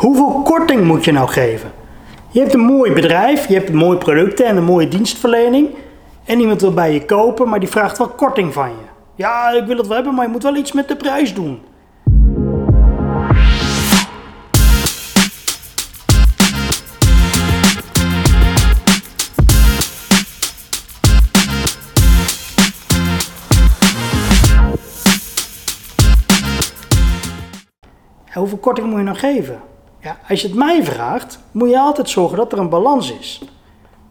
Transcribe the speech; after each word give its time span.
Hoeveel 0.00 0.42
korting 0.42 0.84
moet 0.84 1.04
je 1.04 1.12
nou 1.12 1.28
geven? 1.28 1.72
Je 2.28 2.40
hebt 2.40 2.54
een 2.54 2.60
mooi 2.60 2.92
bedrijf, 2.92 3.48
je 3.48 3.54
hebt 3.54 3.72
mooie 3.72 3.98
producten 3.98 4.46
en 4.46 4.56
een 4.56 4.64
mooie 4.64 4.88
dienstverlening. 4.88 5.68
En 6.24 6.40
iemand 6.40 6.60
wil 6.60 6.74
bij 6.74 6.92
je 6.92 7.04
kopen, 7.04 7.48
maar 7.48 7.60
die 7.60 7.68
vraagt 7.68 7.98
wel 7.98 8.08
korting 8.08 8.52
van 8.52 8.68
je. 8.68 8.86
Ja, 9.14 9.50
ik 9.50 9.66
wil 9.66 9.76
het 9.76 9.86
wel 9.86 9.96
hebben, 9.96 10.14
maar 10.14 10.24
je 10.24 10.30
moet 10.30 10.42
wel 10.42 10.56
iets 10.56 10.72
met 10.72 10.88
de 10.88 10.96
prijs 10.96 11.34
doen. 11.34 11.60
hoeveel 28.34 28.58
korting 28.58 28.86
moet 28.86 28.98
je 28.98 29.04
nou 29.04 29.16
geven? 29.16 29.69
Ja, 30.00 30.18
als 30.28 30.40
je 30.40 30.46
het 30.48 30.56
mij 30.56 30.84
vraagt, 30.84 31.38
moet 31.50 31.70
je 31.70 31.78
altijd 31.78 32.08
zorgen 32.08 32.36
dat 32.36 32.52
er 32.52 32.58
een 32.58 32.68
balans 32.68 33.12
is. 33.12 33.42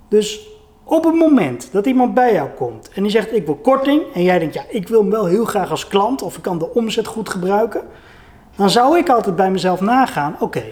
Dus 0.07 0.47
op 0.83 1.03
het 1.03 1.15
moment 1.15 1.69
dat 1.71 1.85
iemand 1.85 2.13
bij 2.13 2.33
jou 2.33 2.49
komt 2.49 2.89
en 2.89 3.03
die 3.03 3.11
zegt 3.11 3.33
ik 3.33 3.45
wil 3.45 3.55
korting 3.55 4.01
en 4.13 4.23
jij 4.23 4.39
denkt 4.39 4.53
ja 4.53 4.63
ik 4.69 4.87
wil 4.87 5.01
hem 5.01 5.09
wel 5.09 5.25
heel 5.25 5.45
graag 5.45 5.71
als 5.71 5.87
klant 5.87 6.21
of 6.21 6.37
ik 6.37 6.41
kan 6.41 6.57
de 6.57 6.73
omzet 6.73 7.07
goed 7.07 7.29
gebruiken, 7.29 7.81
dan 8.55 8.69
zou 8.69 8.97
ik 8.97 9.09
altijd 9.09 9.35
bij 9.35 9.51
mezelf 9.51 9.81
nagaan 9.81 10.35
oké, 10.39 10.63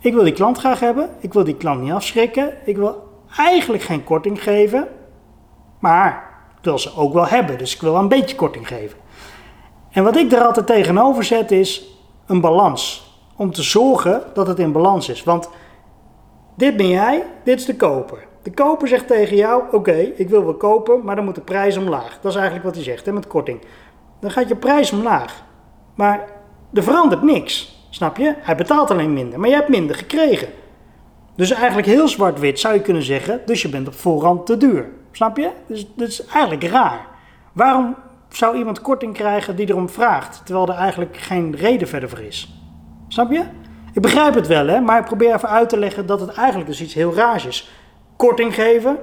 ik 0.00 0.14
wil 0.14 0.24
die 0.24 0.32
klant 0.32 0.58
graag 0.58 0.80
hebben, 0.80 1.10
ik 1.18 1.32
wil 1.32 1.44
die 1.44 1.56
klant 1.56 1.82
niet 1.82 1.92
afschrikken, 1.92 2.52
ik 2.64 2.76
wil 2.76 3.08
eigenlijk 3.36 3.82
geen 3.82 4.04
korting 4.04 4.42
geven, 4.42 4.88
maar 5.78 6.30
ik 6.58 6.64
wil 6.64 6.78
ze 6.78 6.96
ook 6.96 7.12
wel 7.12 7.26
hebben, 7.26 7.58
dus 7.58 7.74
ik 7.74 7.80
wil 7.80 7.92
wel 7.92 8.00
een 8.00 8.08
beetje 8.08 8.36
korting 8.36 8.68
geven. 8.68 8.98
En 9.90 10.04
wat 10.04 10.16
ik 10.16 10.32
er 10.32 10.44
altijd 10.44 10.66
tegenover 10.66 11.24
zet 11.24 11.50
is 11.50 11.84
een 12.26 12.40
balans. 12.40 13.09
Om 13.40 13.52
te 13.52 13.62
zorgen 13.62 14.22
dat 14.34 14.46
het 14.46 14.58
in 14.58 14.72
balans 14.72 15.08
is. 15.08 15.24
Want 15.24 15.50
dit 16.56 16.76
ben 16.76 16.88
jij, 16.88 17.24
dit 17.44 17.58
is 17.58 17.64
de 17.64 17.76
koper. 17.76 18.26
De 18.42 18.50
koper 18.50 18.88
zegt 18.88 19.06
tegen 19.06 19.36
jou: 19.36 19.62
Oké, 19.72 19.92
ik 19.92 20.28
wil 20.28 20.44
wel 20.44 20.54
kopen, 20.54 21.04
maar 21.04 21.16
dan 21.16 21.24
moet 21.24 21.34
de 21.34 21.40
prijs 21.40 21.76
omlaag. 21.76 22.18
Dat 22.20 22.30
is 22.30 22.36
eigenlijk 22.36 22.64
wat 22.64 22.74
hij 22.74 22.84
zegt 22.84 23.06
hè, 23.06 23.12
met 23.12 23.26
korting. 23.26 23.60
Dan 24.20 24.30
gaat 24.30 24.48
je 24.48 24.56
prijs 24.56 24.92
omlaag. 24.92 25.44
Maar 25.94 26.28
er 26.72 26.82
verandert 26.82 27.22
niks. 27.22 27.84
Snap 27.90 28.16
je? 28.16 28.34
Hij 28.38 28.56
betaalt 28.56 28.90
alleen 28.90 29.12
minder, 29.12 29.40
maar 29.40 29.48
je 29.48 29.54
hebt 29.54 29.68
minder 29.68 29.96
gekregen. 29.96 30.48
Dus 31.36 31.50
eigenlijk 31.50 31.86
heel 31.86 32.08
zwart-wit 32.08 32.60
zou 32.60 32.74
je 32.74 32.80
kunnen 32.80 33.02
zeggen: 33.02 33.40
Dus 33.46 33.62
je 33.62 33.68
bent 33.68 33.86
op 33.86 33.94
voorhand 33.94 34.46
te 34.46 34.56
duur. 34.56 34.88
Snap 35.10 35.36
je? 35.36 35.50
Dus 35.66 35.86
dat 35.94 36.08
is 36.08 36.26
eigenlijk 36.26 36.64
raar. 36.64 37.06
Waarom 37.52 37.96
zou 38.28 38.56
iemand 38.56 38.80
korting 38.80 39.14
krijgen 39.14 39.56
die 39.56 39.68
erom 39.68 39.88
vraagt, 39.88 40.42
terwijl 40.44 40.68
er 40.68 40.74
eigenlijk 40.74 41.16
geen 41.16 41.56
reden 41.56 41.88
verder 41.88 42.08
voor 42.08 42.20
is? 42.20 42.59
Snap 43.12 43.30
je? 43.30 43.42
Ik 43.92 44.02
begrijp 44.02 44.34
het 44.34 44.46
wel, 44.46 44.66
hè, 44.66 44.80
maar 44.80 44.98
ik 44.98 45.04
probeer 45.04 45.34
even 45.34 45.48
uit 45.48 45.68
te 45.68 45.78
leggen 45.78 46.06
dat 46.06 46.20
het 46.20 46.32
eigenlijk 46.32 46.68
dus 46.68 46.80
iets 46.80 46.94
heel 46.94 47.14
raars 47.14 47.46
is. 47.46 47.70
Korting 48.16 48.54
geven, 48.54 48.98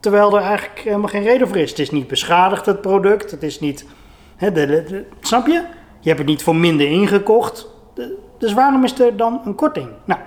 terwijl 0.00 0.36
er 0.36 0.42
eigenlijk 0.42 0.78
helemaal 0.78 1.08
geen 1.08 1.22
reden 1.22 1.48
voor 1.48 1.56
is. 1.56 1.70
Het 1.70 1.78
is 1.78 1.90
niet 1.90 2.06
beschadigd, 2.06 2.66
het 2.66 2.80
product. 2.80 3.30
Het 3.30 3.42
is 3.42 3.60
niet. 3.60 3.86
Hè, 4.36 4.52
de, 4.52 5.04
snap 5.20 5.46
je? 5.46 5.62
Je 6.00 6.08
hebt 6.08 6.18
het 6.18 6.28
niet 6.28 6.42
voor 6.42 6.56
minder 6.56 6.86
ingekocht. 6.86 7.66
dus 8.38 8.52
waarom 8.52 8.84
is 8.84 9.00
er 9.00 9.16
dan 9.16 9.40
een 9.44 9.54
korting? 9.54 9.88
Nou, 10.04 10.20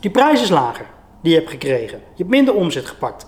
die 0.00 0.10
prijs 0.10 0.42
is 0.42 0.50
lager 0.50 0.86
die 1.22 1.32
je 1.32 1.38
hebt 1.38 1.50
gekregen. 1.50 1.98
Je 1.98 2.22
hebt 2.22 2.30
minder 2.30 2.54
omzet 2.54 2.86
gepakt. 2.86 3.26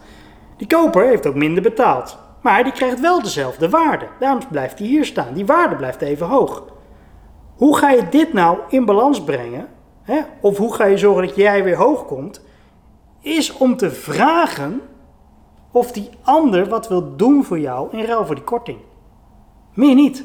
Die 0.56 0.66
koper 0.66 1.06
heeft 1.06 1.26
ook 1.26 1.34
minder 1.34 1.62
betaald. 1.62 2.18
Maar 2.40 2.64
die 2.64 2.72
krijgt 2.72 3.00
wel 3.00 3.22
dezelfde 3.22 3.68
waarde. 3.68 4.06
Daarom 4.18 4.40
blijft 4.50 4.78
die 4.78 4.88
hier 4.88 5.04
staan. 5.04 5.34
Die 5.34 5.46
waarde 5.46 5.76
blijft 5.76 6.00
even 6.00 6.26
hoog. 6.26 6.62
Hoe 7.56 7.76
ga 7.76 7.90
je 7.90 8.08
dit 8.08 8.32
nou 8.32 8.58
in 8.68 8.84
balans 8.84 9.24
brengen? 9.24 9.68
Hè? 10.02 10.20
Of 10.40 10.56
hoe 10.56 10.74
ga 10.74 10.84
je 10.84 10.98
zorgen 10.98 11.26
dat 11.26 11.36
jij 11.36 11.64
weer 11.64 11.76
hoog 11.76 12.06
komt? 12.06 12.44
Is 13.20 13.52
om 13.52 13.76
te 13.76 13.90
vragen 13.90 14.80
of 15.72 15.92
die 15.92 16.08
ander 16.22 16.68
wat 16.68 16.88
wil 16.88 17.16
doen 17.16 17.44
voor 17.44 17.58
jou 17.58 17.96
in 17.96 18.04
ruil 18.04 18.26
voor 18.26 18.34
die 18.34 18.44
korting. 18.44 18.78
Meer 19.74 19.94
niet. 19.94 20.24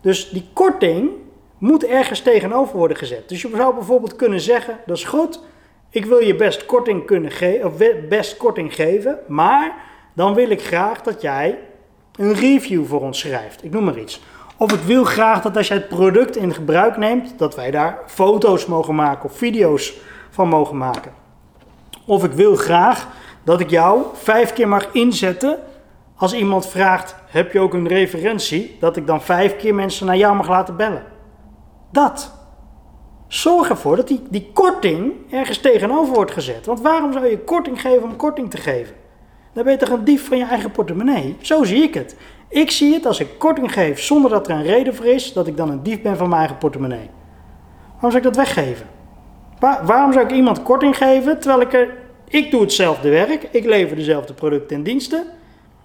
Dus 0.00 0.30
die 0.30 0.48
korting 0.52 1.10
moet 1.58 1.84
ergens 1.84 2.20
tegenover 2.20 2.76
worden 2.76 2.96
gezet. 2.96 3.28
Dus 3.28 3.42
je 3.42 3.50
zou 3.56 3.74
bijvoorbeeld 3.74 4.16
kunnen 4.16 4.40
zeggen: 4.40 4.78
dat 4.86 4.96
is 4.96 5.04
goed, 5.04 5.40
ik 5.90 6.04
wil 6.04 6.18
je 6.18 6.36
best 6.36 6.66
korting, 6.66 7.04
kunnen 7.04 7.32
of 7.64 7.76
best 8.08 8.36
korting 8.36 8.74
geven, 8.74 9.18
maar 9.28 9.84
dan 10.14 10.34
wil 10.34 10.50
ik 10.50 10.62
graag 10.62 11.02
dat 11.02 11.22
jij 11.22 11.58
een 12.16 12.34
review 12.34 12.84
voor 12.84 13.00
ons 13.00 13.18
schrijft. 13.18 13.64
Ik 13.64 13.70
noem 13.70 13.84
maar 13.84 13.98
iets. 13.98 14.22
Of 14.56 14.72
ik 14.72 14.80
wil 14.80 15.04
graag 15.04 15.42
dat 15.42 15.56
als 15.56 15.68
jij 15.68 15.76
het 15.76 15.88
product 15.88 16.36
in 16.36 16.54
gebruik 16.54 16.96
neemt, 16.96 17.38
dat 17.38 17.54
wij 17.54 17.70
daar 17.70 17.98
foto's 18.06 18.66
mogen 18.66 18.94
maken 18.94 19.24
of 19.24 19.36
video's 19.36 19.94
van 20.30 20.48
mogen 20.48 20.76
maken. 20.76 21.12
Of 22.06 22.24
ik 22.24 22.32
wil 22.32 22.56
graag 22.56 23.08
dat 23.44 23.60
ik 23.60 23.70
jou 23.70 24.02
vijf 24.14 24.52
keer 24.52 24.68
mag 24.68 24.92
inzetten 24.92 25.58
als 26.16 26.34
iemand 26.34 26.66
vraagt: 26.66 27.14
heb 27.26 27.52
je 27.52 27.60
ook 27.60 27.74
een 27.74 27.88
referentie? 27.88 28.76
Dat 28.80 28.96
ik 28.96 29.06
dan 29.06 29.22
vijf 29.22 29.56
keer 29.56 29.74
mensen 29.74 30.06
naar 30.06 30.16
jou 30.16 30.36
mag 30.36 30.48
laten 30.48 30.76
bellen. 30.76 31.04
Dat. 31.90 32.34
Zorg 33.28 33.68
ervoor 33.68 33.96
dat 33.96 34.08
die, 34.08 34.22
die 34.30 34.50
korting 34.52 35.12
ergens 35.30 35.58
tegenover 35.58 36.14
wordt 36.14 36.30
gezet. 36.30 36.66
Want 36.66 36.80
waarom 36.80 37.12
zou 37.12 37.26
je 37.26 37.38
korting 37.38 37.80
geven 37.80 38.02
om 38.02 38.16
korting 38.16 38.50
te 38.50 38.56
geven? 38.56 38.94
Dan 39.56 39.64
ben 39.64 39.72
je 39.72 39.78
toch 39.78 39.98
een 39.98 40.04
dief 40.04 40.28
van 40.28 40.38
je 40.38 40.44
eigen 40.44 40.70
portemonnee? 40.70 41.36
Zo 41.40 41.64
zie 41.64 41.82
ik 41.82 41.94
het. 41.94 42.16
Ik 42.48 42.70
zie 42.70 42.94
het 42.94 43.06
als 43.06 43.20
ik 43.20 43.38
korting 43.38 43.72
geef 43.72 44.00
zonder 44.00 44.30
dat 44.30 44.48
er 44.48 44.54
een 44.54 44.62
reden 44.62 44.94
voor 44.94 45.06
is, 45.06 45.32
dat 45.32 45.46
ik 45.46 45.56
dan 45.56 45.70
een 45.70 45.82
dief 45.82 46.02
ben 46.02 46.16
van 46.16 46.28
mijn 46.28 46.40
eigen 46.40 46.58
portemonnee. 46.58 47.10
Waarom 47.92 48.10
zou 48.10 48.16
ik 48.16 48.22
dat 48.22 48.36
weggeven? 48.36 48.86
waarom 49.58 50.12
zou 50.12 50.24
ik 50.24 50.32
iemand 50.32 50.62
korting 50.62 50.96
geven 50.96 51.40
terwijl 51.40 51.60
ik 51.60 51.72
er. 51.72 51.88
Ik 52.28 52.50
doe 52.50 52.60
hetzelfde 52.60 53.08
werk, 53.08 53.48
ik 53.50 53.64
lever 53.64 53.96
dezelfde 53.96 54.32
producten 54.32 54.76
en 54.76 54.82
diensten. 54.82 55.24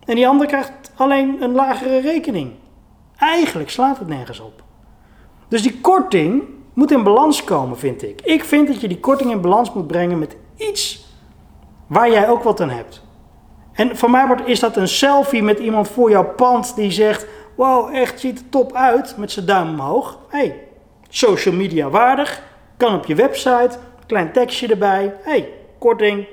En 0.06 0.16
die 0.16 0.28
ander 0.28 0.48
krijgt 0.48 0.72
alleen 0.96 1.42
een 1.42 1.52
lagere 1.52 2.00
rekening. 2.00 2.52
Eigenlijk 3.18 3.70
slaat 3.70 3.98
het 3.98 4.08
nergens 4.08 4.40
op. 4.40 4.64
Dus 5.48 5.62
die 5.62 5.80
korting 5.82 6.44
moet 6.74 6.92
in 6.92 7.04
balans 7.04 7.44
komen, 7.44 7.78
vind 7.78 8.04
ik. 8.04 8.22
Ik 8.22 8.44
vind 8.44 8.68
dat 8.68 8.82
je 8.82 8.88
die 8.88 9.00
korting 9.00 9.32
in 9.32 9.42
balans 9.42 9.74
moet 9.74 9.88
brengen 9.88 10.20
met 10.20 10.36
iets 10.56 11.06
waar 11.88 12.12
jij 12.12 12.30
ook 12.30 12.44
wat 12.44 12.62
aan 12.62 12.70
hebt. 12.70 13.10
En 13.74 13.98
voor 13.98 14.10
mij 14.10 14.28
wordt, 14.28 14.48
is 14.48 14.60
dat 14.60 14.76
een 14.76 14.88
selfie 14.88 15.44
met 15.44 15.60
iemand 15.60 15.88
voor 15.88 16.10
jouw 16.10 16.34
pand 16.34 16.76
die 16.76 16.92
zegt: 16.92 17.28
Wow, 17.56 17.96
echt 17.96 18.20
ziet 18.20 18.40
er 18.40 18.50
top 18.50 18.74
uit 18.74 19.18
met 19.18 19.32
zijn 19.32 19.46
duim 19.46 19.70
omhoog. 19.70 20.20
hey, 20.28 20.60
social 21.10 21.56
media 21.56 21.90
waardig, 21.90 22.44
kan 22.78 22.96
op 22.96 23.06
je 23.06 23.16
website, 23.16 23.78
klein 24.06 24.32
tekstje 24.32 24.68
erbij. 24.68 25.14
hey, 25.22 25.50
korting, 25.80 26.28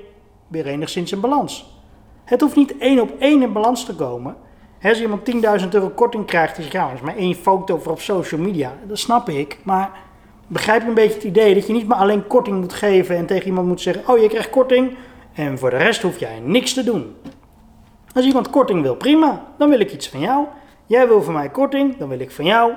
weer 0.48 0.66
enigszins 0.66 1.12
in 1.12 1.20
balans. 1.20 1.76
Het 2.24 2.40
hoeft 2.40 2.56
niet 2.56 2.78
één 2.78 3.00
op 3.00 3.12
één 3.18 3.42
in 3.42 3.52
balans 3.52 3.84
te 3.84 3.94
komen. 3.94 4.36
Als 4.82 5.00
iemand 5.00 5.30
10.000 5.62 5.68
euro 5.70 5.88
korting 5.88 6.26
krijgt, 6.26 6.56
zeg 6.56 6.64
je, 6.64 6.78
ja, 6.78 6.90
is 6.90 7.00
maar 7.00 7.16
één 7.16 7.34
foto 7.34 7.78
voor 7.78 7.92
op 7.92 8.00
social 8.00 8.40
media. 8.40 8.72
Dat 8.86 8.98
snap 8.98 9.28
ik, 9.28 9.58
maar 9.62 9.90
begrijp 10.46 10.82
je 10.82 10.88
een 10.88 10.94
beetje 10.94 11.14
het 11.14 11.24
idee 11.24 11.54
dat 11.54 11.66
je 11.66 11.72
niet 11.72 11.88
maar 11.88 11.98
alleen 11.98 12.26
korting 12.26 12.60
moet 12.60 12.72
geven 12.72 13.16
en 13.16 13.26
tegen 13.26 13.46
iemand 13.46 13.66
moet 13.66 13.80
zeggen, 13.80 14.08
oh 14.08 14.18
je 14.18 14.28
krijgt 14.28 14.50
korting 14.50 14.96
en 15.38 15.58
voor 15.58 15.70
de 15.70 15.76
rest 15.76 16.02
hoef 16.02 16.18
jij 16.18 16.40
niks 16.44 16.72
te 16.72 16.84
doen. 16.84 17.14
Als 18.14 18.24
iemand 18.24 18.50
korting 18.50 18.82
wil, 18.82 18.96
prima, 18.96 19.46
dan 19.58 19.68
wil 19.68 19.80
ik 19.80 19.92
iets 19.92 20.08
van 20.08 20.20
jou. 20.20 20.46
Jij 20.86 21.08
wil 21.08 21.22
van 21.22 21.34
mij 21.34 21.48
korting, 21.48 21.96
dan 21.96 22.08
wil 22.08 22.18
ik 22.18 22.30
van 22.30 22.44
jou. 22.44 22.72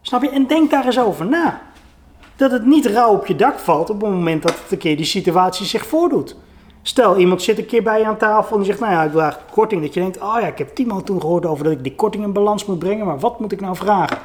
Snap 0.00 0.22
je? 0.22 0.30
En 0.30 0.46
denk 0.46 0.70
daar 0.70 0.84
eens 0.84 0.98
over 0.98 1.26
na. 1.26 1.62
Dat 2.36 2.50
het 2.50 2.66
niet 2.66 2.86
rauw 2.86 3.12
op 3.12 3.26
je 3.26 3.36
dak 3.36 3.58
valt 3.58 3.90
op 3.90 4.00
het 4.00 4.10
moment 4.10 4.42
dat 4.42 4.58
het 4.62 4.72
een 4.72 4.78
keer 4.78 4.96
die 4.96 5.06
situatie 5.06 5.66
zich 5.66 5.86
voordoet. 5.86 6.36
Stel, 6.82 7.16
iemand 7.16 7.42
zit 7.42 7.58
een 7.58 7.66
keer 7.66 7.82
bij 7.82 7.98
je 7.98 8.06
aan 8.06 8.16
tafel 8.16 8.58
en 8.58 8.64
zegt, 8.64 8.80
nou 8.80 8.92
ja, 8.92 9.02
ik 9.02 9.10
wil 9.10 9.20
eigenlijk 9.20 9.52
korting. 9.52 9.82
Dat 9.82 9.94
je 9.94 10.00
denkt, 10.00 10.20
oh 10.20 10.36
ja, 10.40 10.46
ik 10.46 10.58
heb 10.58 10.74
Timo 10.74 11.02
toen 11.02 11.20
gehoord 11.20 11.46
over 11.46 11.64
dat 11.64 11.72
ik 11.72 11.82
die 11.82 11.94
korting 11.94 12.24
in 12.24 12.32
balans 12.32 12.64
moet 12.64 12.78
brengen, 12.78 13.06
maar 13.06 13.18
wat 13.18 13.40
moet 13.40 13.52
ik 13.52 13.60
nou 13.60 13.76
vragen? 13.76 14.18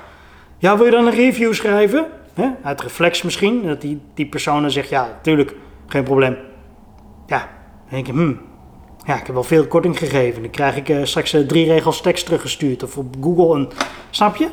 Ja, 0.57 0.77
wil 0.77 0.85
je 0.85 0.91
dan 0.91 1.07
een 1.07 1.13
review 1.13 1.53
schrijven? 1.53 2.07
He? 2.33 2.49
Uit 2.63 2.81
reflex 2.81 3.21
misschien, 3.21 3.67
dat 3.67 3.81
die, 3.81 4.01
die 4.13 4.25
persoon 4.25 4.61
dan 4.61 4.71
zegt, 4.71 4.89
ja, 4.89 5.07
natuurlijk, 5.07 5.55
geen 5.87 6.03
probleem. 6.03 6.37
Ja, 7.31 7.37
dan 7.37 7.89
denk 7.89 8.05
je, 8.05 8.11
hmm, 8.11 8.39
ja, 9.05 9.13
ik 9.13 9.25
heb 9.25 9.35
wel 9.35 9.43
veel 9.43 9.67
korting 9.67 9.97
gegeven. 9.97 10.41
Dan 10.41 10.51
krijg 10.51 10.75
ik 10.75 10.89
uh, 10.89 11.03
straks 11.03 11.33
uh, 11.33 11.47
drie 11.47 11.65
regels 11.65 12.01
tekst 12.01 12.25
teruggestuurd 12.25 12.83
of 12.83 12.97
op 12.97 13.15
Google. 13.21 13.55
Een, 13.55 13.69
snap 14.09 14.35
je? 14.35 14.47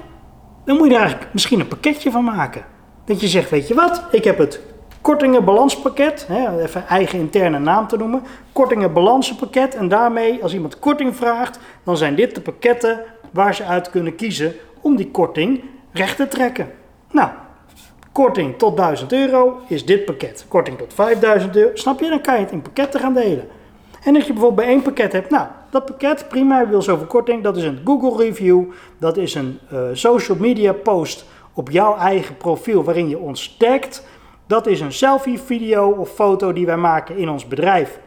Dan 0.65 0.77
moet 0.77 0.87
je 0.87 0.95
er 0.95 1.01
eigenlijk 1.01 1.33
misschien 1.33 1.61
een 1.61 1.69
pakketje 1.69 2.11
van 2.11 2.25
maken. 2.25 2.65
Dat 3.05 3.21
je 3.21 3.29
zegt, 3.29 3.51
weet 3.51 3.69
je 3.69 3.75
wat, 3.75 4.03
ik 4.11 4.25
heb 4.25 4.39
het 4.39 4.61
kortingen 5.01 5.45
balanspakket, 5.45 6.27
hè, 6.29 6.63
even 6.63 6.87
eigen 6.87 7.19
interne 7.19 7.59
naam 7.59 7.87
te 7.87 7.97
noemen, 7.97 8.23
kortingen 8.53 8.93
balansenpakket. 8.93 9.75
En 9.75 9.89
daarmee, 9.89 10.43
als 10.43 10.55
iemand 10.55 10.79
korting 10.79 11.17
vraagt, 11.17 11.59
dan 11.85 11.97
zijn 11.97 12.15
dit 12.15 12.35
de 12.35 12.41
pakketten 12.41 13.01
waar 13.33 13.55
ze 13.55 13.65
uit 13.65 13.91
kunnen 13.91 14.17
kiezen 14.17 14.55
om 14.81 14.97
die 14.97 15.11
korting 15.11 15.65
recht 15.93 16.17
te 16.17 16.29
trekken. 16.29 16.71
Nou, 17.11 17.31
korting 18.13 18.59
tot 18.59 18.77
1000 18.77 19.13
euro 19.13 19.61
is 19.67 19.87
dit 19.87 20.05
pakket. 20.05 20.45
Korting 20.49 20.79
tot 20.79 20.95
5000 20.95 21.57
euro, 21.57 21.71
snap 21.75 22.01
je? 22.01 22.09
Dan 22.09 22.21
kan 22.21 22.35
je 22.35 22.41
het 22.41 22.51
in 22.51 22.63
pakketten 22.63 23.01
gaan 23.01 23.15
delen. 23.15 23.49
En 24.03 24.15
als 24.15 24.27
je 24.27 24.33
bijvoorbeeld 24.33 24.67
bij 24.67 24.75
één 24.75 24.83
pakket 24.83 25.13
hebt, 25.13 25.31
nou, 25.31 25.47
dat 25.71 25.87
pakket, 25.87 26.29
prima, 26.29 26.69
wil 26.69 26.83
zoveel 26.83 27.07
korting, 27.07 27.43
dat 27.43 27.57
is 27.57 27.65
een 27.65 27.81
Google 27.85 28.25
review, 28.25 28.65
dat 28.99 29.17
is 29.17 29.35
een 29.35 29.59
uh, 29.73 29.81
social 29.93 30.37
media 30.41 30.73
post 30.73 31.25
op 31.53 31.71
jouw 31.71 31.97
eigen 31.97 32.37
profiel 32.37 32.85
waarin 32.85 33.09
je 33.09 33.19
ons 33.19 33.57
tagt. 33.59 34.07
Dat 34.47 34.67
is 34.67 34.81
een 34.81 34.93
selfie, 34.93 35.39
video 35.39 35.91
of 35.91 36.11
foto 36.11 36.53
die 36.53 36.67
wij 36.67 36.77
maken 36.77 37.17
in 37.17 37.29
ons 37.29 37.49
bedrijf. 37.49 37.99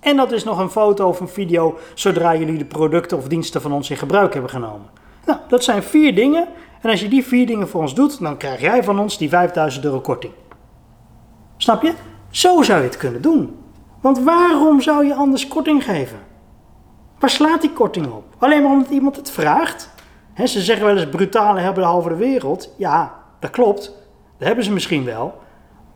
En 0.00 0.16
dat 0.16 0.32
is 0.32 0.44
nog 0.44 0.58
een 0.58 0.70
foto 0.70 1.08
of 1.08 1.20
een 1.20 1.28
video 1.28 1.78
zodra 1.94 2.36
jullie 2.36 2.58
de 2.58 2.64
producten 2.64 3.16
of 3.16 3.28
diensten 3.28 3.60
van 3.60 3.72
ons 3.72 3.90
in 3.90 3.96
gebruik 3.96 4.32
hebben 4.32 4.50
genomen. 4.50 4.86
Nou, 5.26 5.38
dat 5.48 5.64
zijn 5.64 5.82
vier 5.82 6.14
dingen. 6.14 6.48
En 6.80 6.90
als 6.90 7.00
je 7.00 7.08
die 7.08 7.24
vier 7.24 7.46
dingen 7.46 7.68
voor 7.68 7.80
ons 7.80 7.94
doet, 7.94 8.20
dan 8.20 8.36
krijg 8.36 8.60
jij 8.60 8.84
van 8.84 8.98
ons 8.98 9.18
die 9.18 9.28
5000 9.28 9.84
euro 9.84 10.00
korting. 10.00 10.32
Snap 11.56 11.82
je? 11.82 11.92
Zo 12.30 12.62
zou 12.62 12.78
je 12.78 12.86
het 12.86 12.96
kunnen 12.96 13.22
doen. 13.22 13.56
Want 14.00 14.18
waarom 14.18 14.80
zou 14.80 15.06
je 15.06 15.14
anders 15.14 15.48
korting 15.48 15.84
geven? 15.84 16.18
Waar 17.18 17.30
slaat 17.30 17.60
die 17.60 17.72
korting 17.72 18.06
op? 18.06 18.24
Alleen 18.38 18.62
maar 18.62 18.72
omdat 18.72 18.90
iemand 18.90 19.16
het 19.16 19.30
vraagt? 19.30 19.90
ze 20.44 20.60
zeggen 20.60 20.86
wel 20.86 20.96
eens 20.96 21.08
brutale 21.08 21.60
hebben 21.60 21.82
de 21.82 21.88
halve 21.88 22.08
de 22.08 22.14
wereld. 22.14 22.74
Ja, 22.76 23.14
dat 23.40 23.50
klopt. 23.50 23.84
Dat 24.38 24.46
hebben 24.46 24.64
ze 24.64 24.72
misschien 24.72 25.04
wel. 25.04 25.34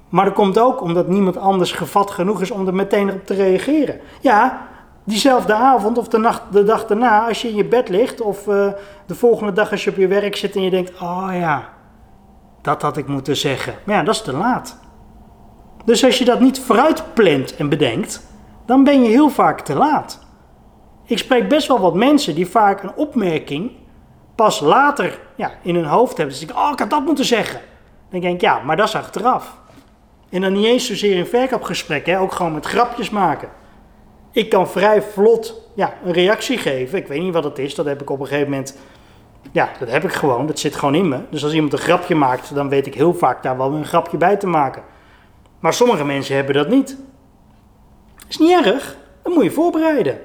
Maar 0.08 0.24
dat 0.24 0.34
komt 0.34 0.58
ook 0.58 0.80
omdat 0.80 1.08
niemand 1.08 1.36
anders 1.36 1.72
gevat 1.72 2.10
genoeg 2.10 2.40
is 2.40 2.50
om 2.50 2.66
er 2.66 2.74
meteen 2.74 3.12
op 3.12 3.26
te 3.26 3.34
reageren. 3.34 4.00
Ja, 4.20 4.68
diezelfde 5.04 5.54
avond 5.54 5.98
of 5.98 6.08
de, 6.08 6.18
nacht, 6.18 6.42
de 6.50 6.64
dag 6.64 6.86
daarna, 6.86 7.28
als 7.28 7.42
je 7.42 7.48
in 7.48 7.54
je 7.54 7.64
bed 7.64 7.88
ligt, 7.88 8.20
of 8.20 8.46
uh, 8.46 8.72
de 9.06 9.14
volgende 9.14 9.52
dag 9.52 9.70
als 9.70 9.84
je 9.84 9.90
op 9.90 9.96
je 9.96 10.06
werk 10.06 10.36
zit 10.36 10.56
en 10.56 10.62
je 10.62 10.70
denkt: 10.70 11.00
Oh 11.00 11.28
ja, 11.32 11.68
dat 12.62 12.82
had 12.82 12.96
ik 12.96 13.06
moeten 13.06 13.36
zeggen. 13.36 13.74
Maar 13.84 13.96
ja, 13.96 14.02
dat 14.02 14.14
is 14.14 14.22
te 14.22 14.32
laat. 14.32 14.80
Dus 15.84 16.04
als 16.04 16.18
je 16.18 16.24
dat 16.24 16.40
niet 16.40 16.60
vooruit 16.60 17.14
plant 17.14 17.56
en 17.56 17.68
bedenkt, 17.68 18.26
dan 18.66 18.84
ben 18.84 19.02
je 19.02 19.08
heel 19.08 19.30
vaak 19.30 19.60
te 19.60 19.74
laat. 19.74 20.18
Ik 21.04 21.18
spreek 21.18 21.48
best 21.48 21.68
wel 21.68 21.80
wat 21.80 21.94
mensen 21.94 22.34
die 22.34 22.46
vaak 22.46 22.82
een 22.82 22.94
opmerking 22.94 23.70
pas 24.34 24.60
later 24.60 25.18
ja, 25.36 25.50
in 25.62 25.74
hun 25.74 25.84
hoofd 25.84 26.16
hebben. 26.16 26.34
Dus 26.34 26.48
ik 26.48 26.56
oh, 26.56 26.70
ik 26.72 26.78
had 26.78 26.90
dat 26.90 27.04
moeten 27.04 27.24
zeggen. 27.24 27.60
Dan 28.10 28.20
denk 28.20 28.34
ik, 28.34 28.40
ja, 28.40 28.58
maar 28.58 28.76
dat 28.76 28.88
is 28.88 28.94
achteraf. 28.94 29.60
En 30.30 30.40
dan 30.40 30.52
niet 30.52 30.64
eens 30.64 30.86
zozeer 30.86 31.16
in 31.16 31.26
verkoopgesprekken, 31.26 32.18
ook 32.18 32.32
gewoon 32.32 32.54
met 32.54 32.66
grapjes 32.66 33.10
maken. 33.10 33.48
Ik 34.32 34.48
kan 34.48 34.68
vrij 34.68 35.02
vlot 35.02 35.68
ja, 35.74 35.94
een 36.04 36.12
reactie 36.12 36.58
geven. 36.58 36.98
Ik 36.98 37.06
weet 37.06 37.20
niet 37.20 37.32
wat 37.32 37.44
het 37.44 37.58
is, 37.58 37.74
dat 37.74 37.86
heb 37.86 38.00
ik 38.00 38.10
op 38.10 38.20
een 38.20 38.26
gegeven 38.26 38.50
moment. 38.50 38.78
Ja, 39.52 39.70
dat 39.78 39.90
heb 39.90 40.04
ik 40.04 40.12
gewoon, 40.12 40.46
dat 40.46 40.58
zit 40.58 40.74
gewoon 40.74 40.94
in 40.94 41.08
me. 41.08 41.18
Dus 41.30 41.44
als 41.44 41.52
iemand 41.52 41.72
een 41.72 41.78
grapje 41.78 42.14
maakt, 42.14 42.54
dan 42.54 42.68
weet 42.68 42.86
ik 42.86 42.94
heel 42.94 43.14
vaak 43.14 43.42
daar 43.42 43.56
wel 43.56 43.72
een 43.72 43.84
grapje 43.84 44.16
bij 44.16 44.36
te 44.36 44.46
maken. 44.46 44.82
Maar 45.60 45.72
sommige 45.72 46.04
mensen 46.04 46.34
hebben 46.34 46.54
dat 46.54 46.68
niet. 46.68 46.96
Is 48.28 48.38
niet 48.38 48.64
erg, 48.64 48.96
dan 49.22 49.32
moet 49.32 49.44
je 49.44 49.50
voorbereiden. 49.50 50.20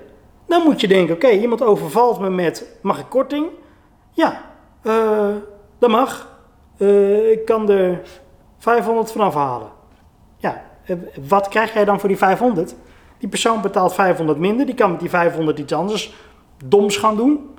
Dan 0.47 0.63
moet 0.63 0.81
je 0.81 0.87
denken, 0.87 1.15
oké, 1.15 1.29
iemand 1.29 1.61
overvalt 1.61 2.19
me 2.19 2.29
met, 2.29 2.77
mag 2.81 2.99
ik 2.99 3.05
korting? 3.09 3.47
Ja, 4.11 4.41
uh, 4.83 5.35
dat 5.79 5.89
mag. 5.89 6.39
Uh, 6.77 7.31
ik 7.31 7.45
kan 7.45 7.69
er 7.69 8.01
500 8.57 9.11
vanaf 9.11 9.33
halen. 9.33 9.69
Ja, 10.37 10.63
eh, 10.85 10.95
wat 11.27 11.47
krijg 11.47 11.73
jij 11.73 11.85
dan 11.85 11.99
voor 11.99 12.09
die 12.09 12.17
500? 12.17 12.75
Die 13.19 13.29
persoon 13.29 13.61
betaalt 13.61 13.93
500 13.93 14.39
minder, 14.39 14.65
die 14.65 14.75
kan 14.75 14.91
met 14.91 14.99
die 14.99 15.09
500 15.09 15.59
iets 15.59 15.73
anders 15.73 16.13
doms 16.65 16.97
gaan 16.97 17.15
doen. 17.15 17.49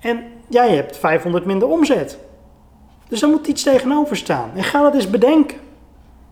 En 0.00 0.24
jij 0.48 0.74
hebt 0.74 0.96
500 0.96 1.44
minder 1.44 1.68
omzet. 1.68 2.18
Dus 3.08 3.20
daar 3.20 3.30
moet 3.30 3.46
iets 3.46 3.62
tegenover 3.62 4.16
staan. 4.16 4.50
En 4.54 4.64
ga 4.64 4.82
dat 4.82 4.94
eens 4.94 5.10
bedenken. 5.10 5.58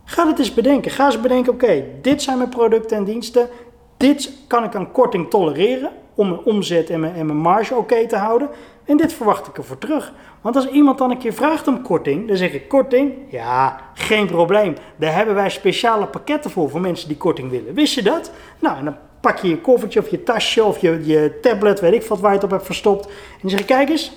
Ga 0.03 0.23
dat 0.25 0.39
eens 0.39 0.53
bedenken. 0.53 0.91
Ga 0.91 1.05
eens 1.05 1.21
bedenken, 1.21 1.53
oké, 1.53 1.83
dit 2.01 2.21
zijn 2.21 2.37
mijn 2.37 2.49
producten 2.49 2.97
en 2.97 3.03
diensten. 3.03 3.49
Dit 3.97 4.31
kan 4.47 4.63
ik 4.63 4.75
aan 4.75 4.91
korting 4.91 5.29
tolereren 5.29 5.91
om 6.21 6.29
mijn 6.29 6.41
omzet 6.41 6.89
en 6.89 6.99
mijn, 6.99 7.13
en 7.13 7.25
mijn 7.25 7.37
marge 7.37 7.75
oké 7.75 8.07
te 8.07 8.15
houden. 8.15 8.49
En 8.85 8.97
dit 8.97 9.13
verwacht 9.13 9.47
ik 9.47 9.57
ervoor 9.57 9.77
terug. 9.77 10.13
Want 10.41 10.55
als 10.55 10.67
iemand 10.67 10.97
dan 10.97 11.11
een 11.11 11.17
keer 11.17 11.33
vraagt 11.33 11.67
om 11.67 11.81
korting, 11.81 12.27
dan 12.27 12.37
zeg 12.37 12.53
ik 12.53 12.67
korting? 12.67 13.13
Ja, 13.29 13.79
geen 13.93 14.27
probleem. 14.27 14.75
Daar 14.95 15.13
hebben 15.13 15.35
wij 15.35 15.49
speciale 15.49 16.05
pakketten 16.05 16.51
voor, 16.51 16.69
voor 16.69 16.81
mensen 16.81 17.07
die 17.07 17.17
korting 17.17 17.49
willen. 17.49 17.73
Wist 17.73 17.93
je 17.93 18.01
dat? 18.01 18.31
Nou, 18.59 18.77
en 18.77 18.85
dan 18.85 18.95
pak 19.21 19.37
je 19.37 19.49
je 19.49 19.61
koffertje 19.61 19.99
of 19.99 20.09
je 20.09 20.23
tasje 20.23 20.63
of 20.63 20.79
je, 20.81 21.05
je 21.05 21.39
tablet, 21.41 21.79
weet 21.79 21.93
ik 21.93 22.03
wat, 22.03 22.19
waar 22.19 22.29
je 22.29 22.35
het 22.35 22.45
op 22.45 22.51
hebt 22.51 22.65
verstopt. 22.65 23.05
En 23.05 23.37
dan 23.41 23.49
zeg 23.49 23.65
kijk 23.65 23.89
eens, 23.89 24.13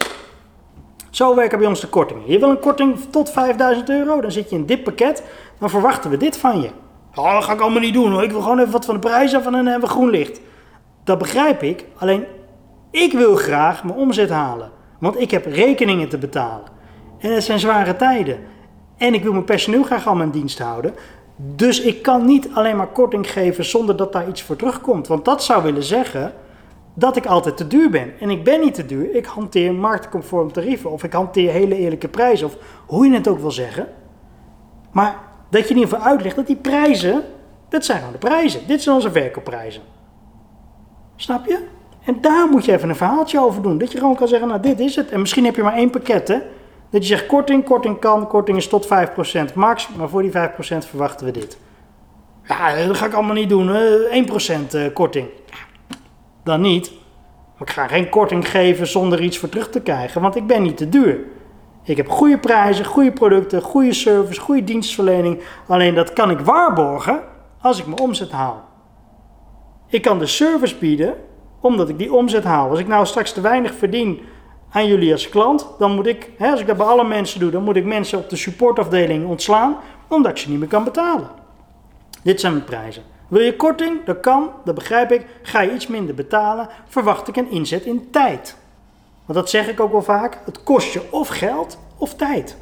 zo 1.11 1.35
werken 1.35 1.59
bij 1.59 1.67
ons 1.67 1.81
de 1.81 1.89
kortingen. 1.89 2.23
Je 2.27 2.39
wil 2.39 2.51
een 2.51 2.59
korting 2.59 2.99
tot 3.11 3.31
5000 3.31 3.91
euro, 3.91 4.21
dan 4.21 4.33
zit 4.33 4.51
je 4.51 4.57
in 4.57 4.67
dit 4.67 4.83
pakket, 4.85 5.23
dan 5.59 5.71
verwachten 5.71 6.11
we 6.11 6.17
dit 6.17 6.37
van 6.37 6.61
je. 6.61 6.71
Oh, 7.15 7.33
dat 7.33 7.45
ga 7.45 7.53
ik 7.53 7.61
allemaal 7.61 7.81
niet 7.81 7.95
doen 7.95 8.13
hoor. 8.13 8.23
Ik 8.23 8.31
wil 8.31 8.41
gewoon 8.41 8.59
even 8.59 8.73
wat 8.73 8.85
van 8.85 8.95
de 8.95 9.01
prijs 9.01 9.35
af 9.35 9.47
en 9.47 9.53
dan 9.53 9.67
hebben 9.67 9.89
we 9.89 9.95
groen 9.95 10.11
licht. 10.11 10.41
Dat 11.05 11.19
begrijp 11.19 11.63
ik, 11.63 11.85
alleen 11.97 12.25
ik 12.91 13.13
wil 13.13 13.37
graag 13.37 13.85
mijn 13.85 13.99
omzet 13.99 14.31
halen. 14.31 14.71
Want 14.99 15.21
ik 15.21 15.31
heb 15.31 15.47
rekeningen 15.47 16.09
te 16.09 16.19
betalen. 16.19 16.73
En 17.19 17.35
het 17.35 17.45
zijn 17.45 17.59
zware 17.59 17.97
tijden. 17.97 18.39
En 18.97 19.15
ik 19.15 19.23
wil 19.23 19.33
mijn 19.33 19.45
personeel 19.45 19.83
graag 19.83 20.07
aan 20.07 20.17
mijn 20.17 20.31
dienst 20.31 20.59
houden. 20.59 20.95
Dus 21.37 21.81
ik 21.81 22.03
kan 22.03 22.25
niet 22.27 22.49
alleen 22.55 22.77
maar 22.77 22.87
korting 22.87 23.31
geven 23.31 23.65
zonder 23.65 23.97
dat 23.97 24.13
daar 24.13 24.29
iets 24.29 24.43
voor 24.43 24.57
terugkomt. 24.57 25.07
Want 25.07 25.25
dat 25.25 25.45
zou 25.45 25.63
willen 25.63 25.83
zeggen 25.83 26.33
dat 26.95 27.17
ik 27.17 27.27
altijd 27.27 27.57
te 27.57 27.67
duur 27.67 27.91
ben. 27.91 28.13
En 28.21 28.31
ik 28.31 28.45
ben 28.45 28.61
niet 28.61 28.75
te 28.75 28.87
duur. 28.87 29.15
Ik 29.15 29.27
hanteer 29.27 29.75
marktconform 29.75 30.53
tarieven. 30.53 30.91
Of 30.91 31.05
ik 31.05 31.13
hanteer 31.13 31.51
hele 31.51 31.77
eerlijke 31.77 32.09
prijzen. 32.09 32.47
Of 32.47 32.57
hoe 32.87 33.07
je 33.07 33.15
het 33.15 33.29
ook 33.29 33.39
wil 33.39 33.51
zeggen. 33.51 33.87
Maar 34.93 35.19
dat 35.51 35.63
je 35.63 35.75
in 35.75 35.81
ieder 35.81 35.95
geval 35.95 36.11
uitlegt 36.11 36.37
dat 36.37 36.47
die 36.47 36.57
prijzen, 36.57 37.23
dat 37.69 37.85
zijn 37.85 37.99
gewoon 37.99 38.13
de 38.13 38.19
prijzen. 38.19 38.61
Dit 38.67 38.83
zijn 38.83 38.97
onze 38.97 39.13
verkoopprijzen. 39.13 39.83
Snap 41.25 41.47
je? 41.47 41.59
En 42.05 42.21
daar 42.21 42.49
moet 42.49 42.65
je 42.65 42.73
even 42.73 42.89
een 42.89 42.97
verhaaltje 42.97 43.41
over 43.41 43.63
doen. 43.63 43.79
Dat 43.79 43.93
je 43.93 43.99
gewoon 43.99 44.17
kan 44.17 44.29
zeggen, 44.29 44.49
nou 44.49 44.61
dit 44.61 44.81
is 44.81 44.97
het. 44.97 45.11
En 45.11 45.21
misschien 45.21 45.45
heb 45.45 45.57
je 45.57 45.63
maar 45.63 45.77
één 45.77 45.91
pakket 45.91 46.29
hè. 46.29 46.39
Dat 46.91 47.03
je 47.03 47.09
zegt 47.09 47.27
korting, 47.27 47.65
korting 47.65 47.99
kan, 47.99 48.27
korting 48.27 48.57
is 48.57 48.69
tot 48.69 48.87
5% 49.51 49.55
max. 49.55 49.89
Maar 49.97 50.09
voor 50.09 50.23
die 50.23 50.31
5% 50.31 50.35
verwachten 50.89 51.27
we 51.27 51.33
dit. 51.33 51.59
Ja, 52.43 52.87
dat 52.87 52.97
ga 52.97 53.07
ik 53.07 53.13
allemaal 53.13 53.35
niet 53.35 53.49
doen. 53.49 53.69
1% 53.69 54.75
eh, 54.75 54.93
korting. 54.93 55.29
Dan 56.43 56.61
niet. 56.61 56.93
Maar 57.59 57.69
ik 57.69 57.75
ga 57.75 57.87
geen 57.87 58.09
korting 58.09 58.49
geven 58.49 58.87
zonder 58.87 59.21
iets 59.21 59.39
voor 59.39 59.49
terug 59.49 59.71
te 59.71 59.81
krijgen. 59.81 60.21
Want 60.21 60.37
ik 60.37 60.47
ben 60.47 60.63
niet 60.63 60.77
te 60.77 60.89
duur. 60.89 61.21
Ik 61.85 61.97
heb 61.97 62.09
goede 62.09 62.39
prijzen, 62.39 62.85
goede 62.85 63.13
producten, 63.13 63.63
goede 63.63 63.93
service, 63.93 64.41
goede 64.41 64.65
dienstverlening. 64.65 65.43
Alleen 65.67 65.95
dat 65.95 66.13
kan 66.13 66.31
ik 66.31 66.41
waarborgen 66.41 67.23
als 67.61 67.79
ik 67.79 67.87
mijn 67.87 68.01
omzet 68.01 68.31
haal. 68.31 68.73
Ik 69.95 70.03
kan 70.03 70.19
de 70.19 70.27
service 70.27 70.77
bieden 70.77 71.15
omdat 71.61 71.89
ik 71.89 71.99
die 71.99 72.13
omzet 72.13 72.45
haal. 72.45 72.71
Als 72.71 72.79
ik 72.79 72.87
nou 72.87 73.07
straks 73.07 73.33
te 73.33 73.41
weinig 73.41 73.75
verdien 73.75 74.21
aan 74.71 74.87
jullie 74.87 75.13
als 75.13 75.29
klant, 75.29 75.69
dan 75.79 75.95
moet 75.95 76.07
ik, 76.07 76.31
hè, 76.37 76.51
als 76.51 76.61
ik 76.61 76.67
dat 76.67 76.77
bij 76.77 76.87
alle 76.87 77.05
mensen 77.05 77.41
doe, 77.41 77.51
dan 77.51 77.63
moet 77.63 77.77
ik 77.77 77.85
mensen 77.85 78.19
op 78.19 78.31
de 78.31 78.37
supportafdeling 78.37 79.27
ontslaan, 79.27 79.77
omdat 80.09 80.31
ik 80.31 80.39
ze 80.39 80.51
niet 80.51 80.59
meer 80.59 80.69
kan 80.69 80.85
betalen. 80.85 81.29
Dit 82.23 82.41
zijn 82.41 82.53
mijn 82.53 82.65
prijzen. 82.65 83.03
Wil 83.29 83.41
je 83.41 83.57
korting? 83.57 84.05
Dat 84.05 84.21
kan, 84.21 84.51
dat 84.65 84.75
begrijp 84.75 85.13
ik. 85.13 85.27
Ga 85.43 85.61
je 85.61 85.73
iets 85.73 85.87
minder 85.87 86.15
betalen, 86.15 86.69
verwacht 86.89 87.29
ik 87.29 87.37
een 87.37 87.51
inzet 87.51 87.85
in 87.85 88.11
tijd. 88.11 88.57
Want 89.25 89.39
dat 89.39 89.51
zeg 89.51 89.69
ik 89.69 89.81
ook 89.81 89.93
wel 89.93 90.03
vaak. 90.03 90.39
Het 90.45 90.63
kost 90.63 90.93
je 90.93 91.03
of 91.11 91.29
geld 91.29 91.79
of 91.97 92.15
tijd. 92.15 92.57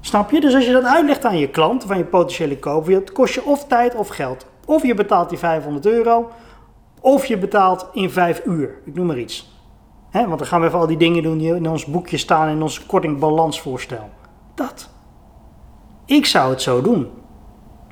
Snap 0.00 0.30
je? 0.30 0.40
Dus 0.40 0.54
als 0.54 0.66
je 0.66 0.72
dat 0.72 0.84
uitlegt 0.84 1.24
aan 1.24 1.38
je 1.38 1.48
klant 1.48 1.90
aan 1.90 1.98
je 1.98 2.04
potentiële 2.04 2.58
koper, 2.58 2.94
het 2.94 3.12
kost 3.12 3.34
je 3.34 3.44
of 3.44 3.66
tijd 3.66 3.94
of 3.94 4.08
geld. 4.08 4.46
Of 4.68 4.86
je 4.86 4.94
betaalt 4.94 5.28
die 5.28 5.38
500 5.38 5.86
euro, 5.86 6.30
of 7.00 7.24
je 7.24 7.38
betaalt 7.38 7.86
in 7.92 8.10
5 8.10 8.44
uur. 8.44 8.78
Ik 8.84 8.94
noem 8.94 9.06
maar 9.06 9.18
iets. 9.18 9.52
want 10.12 10.38
dan 10.38 10.46
gaan 10.46 10.60
we 10.60 10.66
even 10.66 10.78
al 10.78 10.86
die 10.86 10.96
dingen 10.96 11.22
doen 11.22 11.38
die 11.38 11.54
in 11.54 11.70
ons 11.70 11.86
boekje 11.86 12.16
staan 12.16 12.48
in 12.48 12.62
ons 12.62 12.86
kortingbalansvoorstel. 12.86 14.10
Dat. 14.54 14.88
Ik 16.04 16.26
zou 16.26 16.50
het 16.50 16.62
zo 16.62 16.82
doen. 16.82 17.08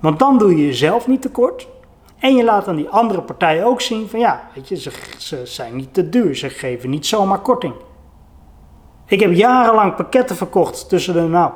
Want 0.01 0.19
dan 0.19 0.39
doe 0.39 0.57
je 0.57 0.67
jezelf 0.67 1.07
niet 1.07 1.23
tekort. 1.23 1.69
En 2.19 2.37
je 2.37 2.45
laat 2.45 2.69
aan 2.69 2.77
die 2.77 2.89
andere 2.89 3.23
partijen 3.23 3.65
ook 3.65 3.81
zien 3.81 4.09
van 4.09 4.21
ja, 4.21 4.49
weet 4.55 4.69
je, 4.69 4.77
ze, 4.77 4.93
ze 5.19 5.47
zijn 5.47 5.77
niet 5.77 5.95
te 5.95 6.09
duur. 6.09 6.37
Ze 6.37 6.49
geven 6.49 6.91
niet 6.91 7.07
zomaar 7.07 7.41
korting. 7.41 7.75
Ik 9.07 9.21
heb 9.21 9.33
jarenlang 9.33 9.95
pakketten 9.95 10.37
verkocht 10.37 10.89
tussen 10.89 11.15
de 11.15 11.21
nou, 11.21 11.53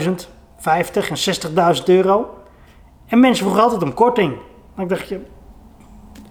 12.000, 0.00 0.10
50 0.56 1.10
en 1.10 1.76
60.000 1.76 1.84
euro. 1.84 2.42
En 3.06 3.20
mensen 3.20 3.44
vroegen 3.44 3.62
altijd 3.62 3.82
om 3.82 3.94
korting. 3.94 4.36
Maar 4.74 4.84
ik 4.84 4.90
dacht, 4.90 5.08
je, 5.08 5.20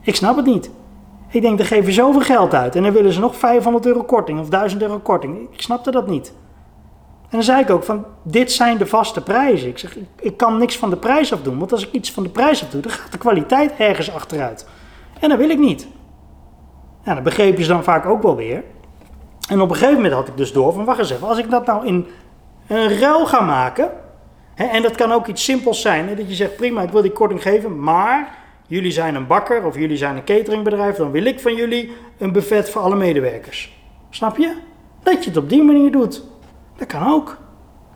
ik 0.02 0.16
snap 0.16 0.36
het 0.36 0.46
niet. 0.46 0.72
Ik 1.28 1.42
denk, 1.42 1.58
dan 1.58 1.68
geven 1.68 1.94
zoveel 1.94 2.22
geld 2.22 2.54
uit 2.54 2.76
en 2.76 2.84
dan 2.84 2.92
willen 2.92 3.14
ze 3.14 3.20
nog 3.20 3.36
500 3.36 3.86
euro 3.86 4.04
korting 4.04 4.40
of 4.40 4.50
1000 4.50 4.82
euro 4.82 5.00
korting. 5.00 5.48
Ik 5.52 5.62
snapte 5.62 5.92
dat 5.92 6.08
niet. 6.08 6.34
En 7.22 7.40
dan 7.40 7.44
zei 7.44 7.62
ik 7.62 7.70
ook 7.70 7.84
van, 7.84 8.06
dit 8.24 8.52
zijn 8.52 8.78
de 8.78 8.86
vaste 8.86 9.22
prijzen. 9.22 9.68
Ik 9.68 9.78
zeg, 9.78 9.98
ik, 10.20 10.38
kan 10.38 10.58
niks 10.58 10.78
van 10.78 10.90
de 10.90 10.98
prijs 10.98 11.34
afdoen, 11.34 11.60
want 11.60 11.72
als 11.72 11.88
ik 11.88 11.94
iets 11.94 12.12
van 12.12 12.24
de 12.24 12.30
prijs 12.30 12.64
afdoe, 12.64 12.82
dan 12.82 12.92
gaat 12.92 13.12
de 13.12 13.18
kwaliteit 13.18 13.74
ergens 13.78 14.14
achteruit. 14.14 14.68
En 15.20 15.30
dat 15.30 15.38
wil 15.38 15.50
ik 15.50 15.60
niet. 15.60 15.88
Ja, 17.04 17.14
dat 17.14 17.24
begreep 17.24 17.58
je 17.58 17.68
dan 17.68 17.84
vaak 17.84 18.06
ook 18.06 18.22
wel 18.22 18.36
weer. 18.36 18.64
En 19.50 19.62
op 19.62 19.70
een 19.70 19.76
gegeven 19.76 19.96
moment 19.96 20.14
had 20.14 20.28
ik 20.28 20.38
dus 20.38 20.54
door 20.54 20.74
van, 20.74 20.86
wacht 20.86 21.00
eens 21.00 21.10
even, 21.10 21.28
als 21.28 21.38
ik 21.38 21.50
dat 21.50 21.66
nou 21.66 21.86
in 21.86 22.08
een 22.68 23.00
ruil 23.00 23.26
ga 23.26 23.42
maken, 23.42 23.92
en 24.56 24.82
dat 24.82 24.96
kan 24.96 25.12
ook 25.12 25.28
iets 25.28 25.44
simpels 25.44 25.82
zijn, 25.82 26.16
dat 26.16 26.28
je 26.30 26.36
zegt, 26.36 26.56
prima, 26.56 26.82
ik 26.82 26.90
wil 26.90 27.02
die 27.02 27.12
korting 27.12 27.42
geven, 27.42 27.80
maar 27.80 28.36
jullie 28.68 28.92
zijn 28.92 29.16
een 29.16 29.28
bakker 29.28 29.66
of 29.66 29.78
jullie 29.78 29.98
zijn 29.98 30.16
een 30.16 30.24
cateringbedrijf, 30.24 30.96
dan 30.96 31.12
wil 31.12 31.26
ik 31.26 31.40
van 31.40 31.56
jullie 31.56 31.92
een 32.18 32.32
buffet 32.32 32.70
voor 32.70 32.82
alle 32.82 32.96
medewerkers. 32.96 33.74
Snap 34.10 34.38
je? 34.38 34.56
Dat 35.04 35.24
je 35.24 35.30
het 35.30 35.40
op 35.40 35.50
die 35.50 35.64
manier 35.64 35.92
doet. 35.92 36.24
Dat 36.78 36.88
kan 36.88 37.12
ook. 37.12 37.38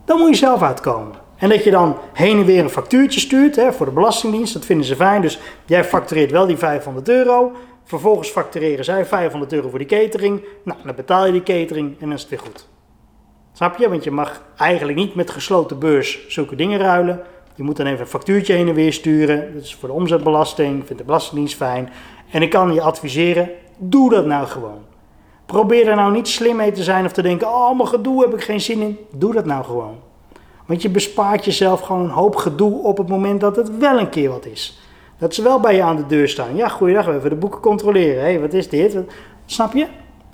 Dan 0.05 0.17
moet 0.17 0.29
je 0.29 0.35
zelf 0.35 0.61
uitkomen. 0.61 1.15
En 1.37 1.49
dat 1.49 1.63
je 1.63 1.71
dan 1.71 1.97
heen 2.13 2.39
en 2.39 2.45
weer 2.45 2.63
een 2.63 2.69
factuurtje 2.69 3.19
stuurt 3.19 3.61
voor 3.69 3.85
de 3.85 3.91
Belastingdienst, 3.91 4.53
dat 4.53 4.65
vinden 4.65 4.85
ze 4.85 4.95
fijn. 4.95 5.21
Dus 5.21 5.39
jij 5.65 5.83
factureert 5.83 6.31
wel 6.31 6.45
die 6.45 6.57
500 6.57 7.09
euro. 7.09 7.51
Vervolgens 7.83 8.29
factureren 8.29 8.85
zij 8.85 9.05
500 9.05 9.53
euro 9.53 9.69
voor 9.69 9.79
die 9.79 9.87
catering. 9.87 10.43
Nou, 10.63 10.79
dan 10.83 10.95
betaal 10.95 11.25
je 11.25 11.31
die 11.31 11.43
catering 11.43 11.89
en 11.89 11.95
dan 11.99 12.13
is 12.13 12.21
het 12.21 12.29
weer 12.29 12.39
goed. 12.39 12.67
Snap 13.57 13.77
je? 13.77 13.89
Want 13.89 14.03
je 14.03 14.11
mag 14.11 14.41
eigenlijk 14.57 14.97
niet 14.97 15.15
met 15.15 15.31
gesloten 15.31 15.79
beurs 15.79 16.27
zulke 16.27 16.55
dingen 16.55 16.79
ruilen. 16.79 17.21
Je 17.55 17.63
moet 17.63 17.77
dan 17.77 17.85
even 17.85 17.99
een 17.99 18.07
factuurtje 18.07 18.53
heen 18.53 18.67
en 18.67 18.73
weer 18.73 18.93
sturen. 18.93 19.53
Dat 19.53 19.63
is 19.63 19.75
voor 19.75 19.89
de 19.89 19.95
omzetbelasting, 19.95 20.85
vindt 20.85 20.97
de 20.97 21.03
Belastingdienst 21.03 21.55
fijn. 21.55 21.89
En 22.31 22.41
ik 22.41 22.49
kan 22.49 22.73
je 22.73 22.81
adviseren, 22.81 23.49
doe 23.77 24.09
dat 24.09 24.25
nou 24.25 24.47
gewoon. 24.47 24.79
Probeer 25.45 25.87
er 25.87 25.95
nou 25.95 26.11
niet 26.11 26.27
slim 26.27 26.55
mee 26.55 26.71
te 26.71 26.83
zijn 26.83 27.05
of 27.05 27.11
te 27.11 27.21
denken, 27.21 27.47
oh, 27.47 27.75
mijn 27.75 27.87
gedoe 27.87 28.21
heb 28.21 28.33
ik 28.33 28.41
geen 28.41 28.61
zin 28.61 28.81
in. 28.81 28.97
Doe 29.11 29.33
dat 29.33 29.45
nou 29.45 29.63
gewoon. 29.63 29.95
Want 30.65 30.81
je 30.81 30.89
bespaart 30.89 31.45
jezelf 31.45 31.81
gewoon 31.81 32.03
een 32.03 32.09
hoop 32.09 32.35
gedoe 32.35 32.83
op 32.83 32.97
het 32.97 33.07
moment 33.07 33.41
dat 33.41 33.55
het 33.55 33.77
wel 33.77 33.99
een 33.99 34.09
keer 34.09 34.29
wat 34.29 34.45
is. 34.45 34.79
Dat 35.17 35.33
ze 35.33 35.41
wel 35.41 35.59
bij 35.59 35.75
je 35.75 35.83
aan 35.83 35.95
de 35.95 36.05
deur 36.05 36.29
staan. 36.29 36.55
Ja, 36.55 36.67
goeiedag, 36.67 37.05
we 37.05 37.15
even 37.15 37.29
de 37.29 37.35
boeken 37.35 37.61
controleren. 37.61 38.23
Hé, 38.23 38.39
wat 38.39 38.53
is 38.53 38.69
dit? 38.69 38.97
Snap 39.45 39.73
je? 39.73 39.87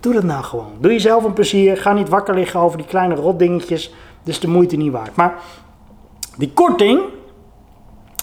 Doe 0.03 0.13
dat 0.13 0.23
nou 0.23 0.43
gewoon. 0.43 0.71
Doe 0.79 0.91
jezelf 0.91 1.23
een 1.23 1.33
plezier. 1.33 1.77
Ga 1.77 1.93
niet 1.93 2.09
wakker 2.09 2.33
liggen 2.33 2.59
over 2.59 2.77
die 2.77 2.87
kleine 2.87 3.15
rotdingetjes. 3.15 3.93
Dus 4.23 4.39
de 4.39 4.47
moeite 4.47 4.75
niet 4.75 4.91
waard. 4.91 5.15
Maar 5.15 5.39
die 6.37 6.51
korting, 6.53 7.01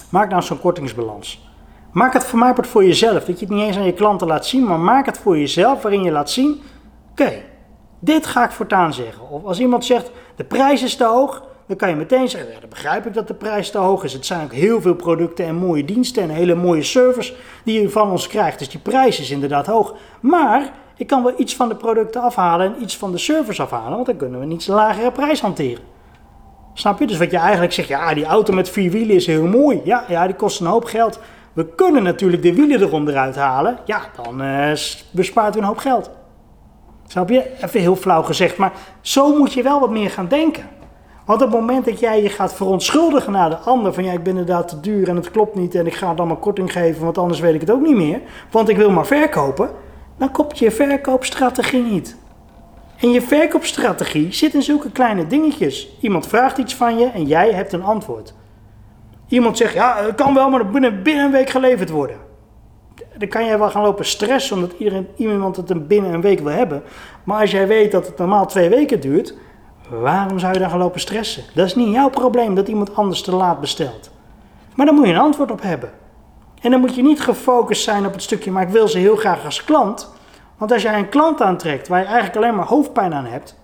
maak 0.09 0.31
nou 0.31 0.43
zo'n 0.43 0.61
kortingsbalans. 0.61 1.49
Maak 1.93 2.13
het 2.13 2.25
voor 2.25 2.39
mij 2.39 2.55
voor 2.61 2.85
jezelf. 2.85 3.25
Dat 3.25 3.41
je 3.41 3.47
het 3.47 3.55
niet 3.55 3.67
eens 3.67 3.77
aan 3.77 3.85
je 3.85 3.93
klanten 3.93 4.27
laat 4.27 4.47
zien, 4.47 4.65
maar 4.65 4.79
maak 4.79 5.07
het 5.07 5.19
voor 5.19 5.39
jezelf 5.39 5.83
waarin 5.83 6.03
je 6.03 6.11
laat 6.11 6.31
zien: 6.31 6.61
oké, 7.11 7.33
dit 7.99 8.27
ga 8.27 8.45
ik 8.45 8.51
voortaan 8.51 8.95
zeggen. 8.95 9.29
Of 9.29 9.45
als 9.45 9.61
iemand 9.61 9.85
zegt: 9.85 10.11
de 10.37 10.45
prijs 10.45 10.83
is 10.83 10.97
te 10.97 11.05
hoog, 11.05 11.43
dan 11.67 11.77
kan 11.77 11.89
je 11.89 11.97
meteen 11.97 12.29
zeggen: 12.29 12.53
ja, 12.53 12.61
dan 12.61 12.69
begrijp 12.69 13.07
ik 13.07 13.15
dat 13.15 13.29
de 13.29 13.35
prijs 13.35 13.71
te 13.71 13.79
hoog 13.79 14.05
is. 14.05 14.13
Het 14.13 14.27
zijn 14.27 14.45
ook 14.45 14.53
heel 14.53 14.81
veel 14.81 14.95
producten 14.95 15.47
en 15.47 15.55
mooie 15.55 15.85
diensten 15.85 16.23
en 16.23 16.31
hele 16.31 16.55
mooie 16.55 16.83
service 16.83 17.35
die 17.65 17.81
je 17.81 17.91
van 17.91 18.11
ons 18.11 18.27
krijgt. 18.27 18.59
Dus 18.59 18.69
die 18.69 18.81
prijs 18.81 19.21
is 19.21 19.31
inderdaad 19.31 19.67
hoog. 19.67 19.95
Maar 20.21 20.73
ik 21.01 21.07
kan 21.07 21.23
wel 21.23 21.33
iets 21.37 21.57
van 21.57 21.69
de 21.69 21.75
producten 21.75 22.23
afhalen 22.23 22.67
en 22.67 22.83
iets 22.83 22.97
van 22.97 23.13
de 23.13 23.19
service 23.19 23.63
afhalen, 23.63 23.95
want 23.95 24.07
dan 24.07 24.17
kunnen 24.17 24.41
we 24.41 24.47
een 24.47 24.53
iets 24.53 24.67
lagere 24.67 25.11
prijs 25.11 25.41
hanteren. 25.41 25.83
Snap 26.75 26.99
je? 26.99 27.07
Dus 27.07 27.19
wat 27.19 27.31
je 27.31 27.37
eigenlijk 27.37 27.73
zegt, 27.73 27.89
ja, 27.89 28.15
die 28.15 28.25
auto 28.25 28.53
met 28.53 28.69
vier 28.69 28.91
wielen 28.91 29.17
is 29.17 29.27
heel 29.27 29.47
mooi. 29.47 29.81
Ja, 29.85 30.05
ja 30.09 30.27
die 30.27 30.37
kost 30.37 30.61
een 30.61 30.67
hoop 30.67 30.85
geld. 30.85 31.21
We 31.53 31.67
kunnen 31.67 32.03
natuurlijk 32.03 32.43
de 32.43 32.55
wielen 32.55 32.81
eronder 32.81 33.17
uithalen. 33.17 33.79
Ja, 33.85 34.01
dan 34.23 34.43
bespaart 35.11 35.57
u 35.57 35.59
een 35.59 35.65
hoop 35.65 35.79
geld. 35.79 36.11
Snap 37.07 37.29
je? 37.29 37.63
Even 37.63 37.81
heel 37.81 37.97
flauw 37.97 38.23
gezegd, 38.23 38.57
maar 38.57 38.73
zo 39.01 39.37
moet 39.37 39.53
je 39.53 39.63
wel 39.63 39.81
wat 39.81 39.91
meer 39.91 40.11
gaan 40.11 40.29
denken. 40.29 40.69
Want 41.25 41.43
op 41.43 41.51
het 41.51 41.61
moment 41.61 41.85
dat 41.85 42.01
jij 42.01 42.23
je 42.23 42.29
gaat 42.29 42.55
verontschuldigen 42.55 43.33
naar 43.33 43.51
de 43.51 43.57
ander, 43.57 43.95
van 43.95 44.05
ja, 44.05 44.13
ik 44.13 44.23
ben 44.23 44.37
inderdaad 44.37 44.69
te 44.69 44.81
duur 44.81 45.09
en 45.09 45.17
het 45.17 45.31
klopt 45.31 45.55
niet 45.55 45.75
en 45.75 45.87
ik 45.87 45.95
ga 45.95 46.15
dan 46.15 46.27
maar 46.27 46.37
korting 46.37 46.73
geven, 46.73 47.05
want 47.05 47.19
anders 47.19 47.41
weet 47.41 47.55
ik 47.55 47.61
het 47.61 47.71
ook 47.71 47.81
niet 47.81 47.97
meer, 47.97 48.21
want 48.51 48.69
ik 48.69 48.77
wil 48.77 48.91
maar 48.91 49.07
verkopen, 49.07 49.71
dan 50.21 50.31
klopt 50.31 50.59
je 50.59 50.71
verkoopstrategie 50.71 51.83
niet. 51.83 52.17
En 52.97 53.11
je 53.11 53.23
verkoopstrategie 53.23 54.33
zit 54.33 54.55
in 54.55 54.63
zulke 54.63 54.91
kleine 54.91 55.27
dingetjes. 55.27 55.89
Iemand 56.01 56.27
vraagt 56.27 56.59
iets 56.59 56.75
van 56.75 56.99
je 56.99 57.07
en 57.07 57.25
jij 57.25 57.53
hebt 57.53 57.73
een 57.73 57.83
antwoord. 57.83 58.35
Iemand 59.29 59.57
zegt, 59.57 59.75
ja, 59.75 59.97
het 60.05 60.15
kan 60.15 60.35
wel, 60.35 60.51
maar 60.51 60.71
binnen, 60.71 61.03
binnen 61.03 61.25
een 61.25 61.31
week 61.31 61.51
geleverd 61.51 61.91
worden. 61.91 62.17
Dan 63.17 63.29
kan 63.29 63.45
jij 63.45 63.59
wel 63.59 63.71
gaan 63.71 63.83
lopen 63.83 64.05
stressen 64.05 64.57
omdat 64.57 64.73
iedereen, 64.79 65.09
iemand 65.17 65.57
het 65.57 65.89
binnen 65.89 66.13
een 66.13 66.21
week 66.21 66.41
wil 66.41 66.53
hebben. 66.53 66.83
Maar 67.25 67.41
als 67.41 67.51
jij 67.51 67.67
weet 67.67 67.93
dat 67.93 68.07
het 68.07 68.19
normaal 68.19 68.47
twee 68.47 68.69
weken 68.69 69.01
duurt, 69.01 69.35
waarom 69.89 70.39
zou 70.39 70.53
je 70.53 70.59
dan 70.59 70.71
gaan 70.71 70.79
lopen 70.79 71.01
stressen? 71.01 71.43
Dat 71.55 71.67
is 71.67 71.75
niet 71.75 71.95
jouw 71.95 72.11
probleem 72.11 72.55
dat 72.55 72.69
iemand 72.69 72.97
anders 72.97 73.23
te 73.23 73.35
laat 73.35 73.61
bestelt. 73.61 74.11
Maar 74.75 74.87
dan 74.87 74.95
moet 74.95 75.07
je 75.07 75.13
een 75.13 75.19
antwoord 75.19 75.51
op 75.51 75.63
hebben. 75.63 75.91
En 76.61 76.71
dan 76.71 76.81
moet 76.81 76.95
je 76.95 77.03
niet 77.03 77.21
gefocust 77.21 77.83
zijn 77.83 78.07
op 78.07 78.13
het 78.13 78.23
stukje, 78.23 78.51
maar 78.51 78.63
ik 78.63 78.69
wil 78.69 78.89
ze 78.89 78.99
heel 78.99 79.17
graag 79.17 79.45
als 79.45 79.65
klant. 79.65 80.13
Want 80.57 80.73
als 80.73 80.83
jij 80.83 80.99
een 80.99 81.09
klant 81.09 81.43
aantrekt 81.43 81.89
waar 81.89 82.01
je 82.01 82.07
eigenlijk 82.07 82.37
alleen 82.37 82.55
maar 82.55 82.67
hoofdpijn 82.67 83.15
aan 83.15 83.27
hebt, 83.27 83.59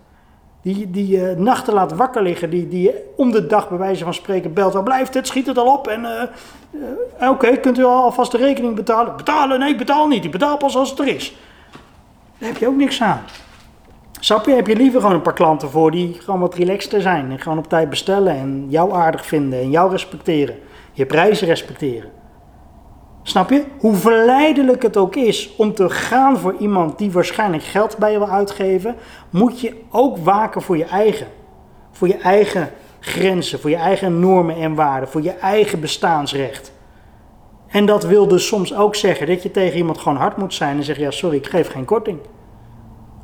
die, 0.62 0.90
die 0.90 1.08
je 1.08 1.34
uh, 1.36 1.36
nachten 1.36 1.74
laat 1.74 1.92
wakker 1.92 2.22
liggen, 2.22 2.50
die, 2.50 2.68
die 2.68 2.92
om 3.16 3.30
de 3.30 3.46
dag 3.46 3.68
bij 3.68 3.78
wijze 3.78 4.04
van 4.04 4.14
spreken 4.14 4.52
belt, 4.52 4.72
waar 4.72 4.82
blijft 4.82 5.14
het, 5.14 5.26
schiet 5.26 5.46
het 5.46 5.58
al 5.58 5.72
op 5.72 5.88
en 5.88 6.00
uh, 6.00 6.22
uh, 7.20 7.30
oké, 7.30 7.56
kunt 7.56 7.78
u 7.78 7.84
alvast 7.84 8.32
de 8.32 8.38
rekening 8.38 8.74
betalen? 8.74 9.16
Betalen? 9.16 9.58
Nee, 9.58 9.70
ik 9.70 9.78
betaal 9.78 10.06
niet, 10.06 10.24
ik 10.24 10.30
betaal 10.30 10.56
pas 10.56 10.76
als 10.76 10.90
het 10.90 10.98
er 10.98 11.06
is. 11.08 11.36
Daar 12.38 12.48
heb 12.48 12.58
je 12.58 12.68
ook 12.68 12.76
niks 12.76 13.02
aan. 13.02 13.22
Snap 14.20 14.46
je, 14.46 14.52
heb 14.52 14.66
je 14.66 14.76
liever 14.76 15.00
gewoon 15.00 15.14
een 15.14 15.22
paar 15.22 15.32
klanten 15.32 15.70
voor 15.70 15.90
die 15.90 16.14
gewoon 16.20 16.40
wat 16.40 16.54
relaxter 16.54 17.00
zijn 17.00 17.30
en 17.30 17.38
gewoon 17.38 17.58
op 17.58 17.68
tijd 17.68 17.90
bestellen 17.90 18.36
en 18.36 18.66
jou 18.68 18.92
aardig 18.92 19.26
vinden 19.26 19.60
en 19.60 19.70
jou 19.70 19.90
respecteren, 19.90 20.56
je 20.92 21.06
prijzen 21.06 21.46
respecteren. 21.46 22.10
Snap 23.26 23.50
je? 23.50 23.64
Hoe 23.78 23.94
verleidelijk 23.94 24.82
het 24.82 24.96
ook 24.96 25.16
is 25.16 25.54
om 25.56 25.74
te 25.74 25.90
gaan 25.90 26.38
voor 26.38 26.54
iemand 26.58 26.98
die 26.98 27.10
waarschijnlijk 27.10 27.62
geld 27.62 27.96
bij 27.98 28.12
je 28.12 28.18
wil 28.18 28.28
uitgeven, 28.28 28.94
moet 29.30 29.60
je 29.60 29.74
ook 29.90 30.16
waken 30.16 30.62
voor 30.62 30.76
je 30.76 30.84
eigen. 30.84 31.26
Voor 31.90 32.08
je 32.08 32.16
eigen 32.16 32.70
grenzen, 33.00 33.60
voor 33.60 33.70
je 33.70 33.76
eigen 33.76 34.20
normen 34.20 34.56
en 34.56 34.74
waarden, 34.74 35.08
voor 35.08 35.22
je 35.22 35.30
eigen 35.30 35.80
bestaansrecht. 35.80 36.72
En 37.66 37.86
dat 37.86 38.04
wil 38.04 38.28
dus 38.28 38.46
soms 38.46 38.74
ook 38.74 38.94
zeggen 38.94 39.26
dat 39.26 39.42
je 39.42 39.50
tegen 39.50 39.76
iemand 39.76 39.98
gewoon 39.98 40.18
hard 40.18 40.36
moet 40.36 40.54
zijn 40.54 40.76
en 40.76 40.84
zeggen: 40.84 41.04
Ja, 41.04 41.10
sorry, 41.10 41.36
ik 41.36 41.46
geef 41.46 41.70
geen 41.70 41.84
korting. 41.84 42.18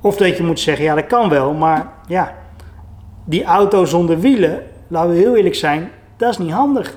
Of 0.01 0.17
dat 0.17 0.37
je 0.37 0.43
moet 0.43 0.61
zeggen: 0.61 0.85
Ja, 0.85 0.95
dat 0.95 1.07
kan 1.07 1.29
wel, 1.29 1.53
maar 1.53 1.93
ja, 2.09 2.35
die 3.25 3.45
auto 3.45 3.85
zonder 3.85 4.21
wielen, 4.21 4.63
laten 4.89 5.11
we 5.11 5.17
heel 5.17 5.37
eerlijk 5.37 5.55
zijn, 5.55 5.91
dat 6.17 6.31
is 6.31 6.39
niet 6.39 6.53
handig. 6.53 6.97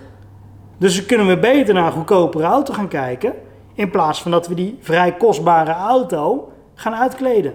Dus 0.77 1.05
kunnen 1.05 1.27
we 1.27 1.39
beter 1.39 1.74
naar 1.74 1.86
een 1.86 1.91
goedkopere 1.91 2.44
auto 2.44 2.74
gaan 2.74 2.88
kijken. 2.88 3.34
In 3.74 3.89
plaats 3.89 4.22
van 4.22 4.32
dat 4.32 4.48
we 4.48 4.53
die 4.53 4.77
vrij 4.82 5.15
kostbare 5.15 5.72
auto 5.72 6.51
gaan 6.74 6.96
uitkleden. 6.96 7.53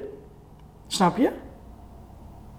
Snap 0.87 1.17
je? 1.17 1.31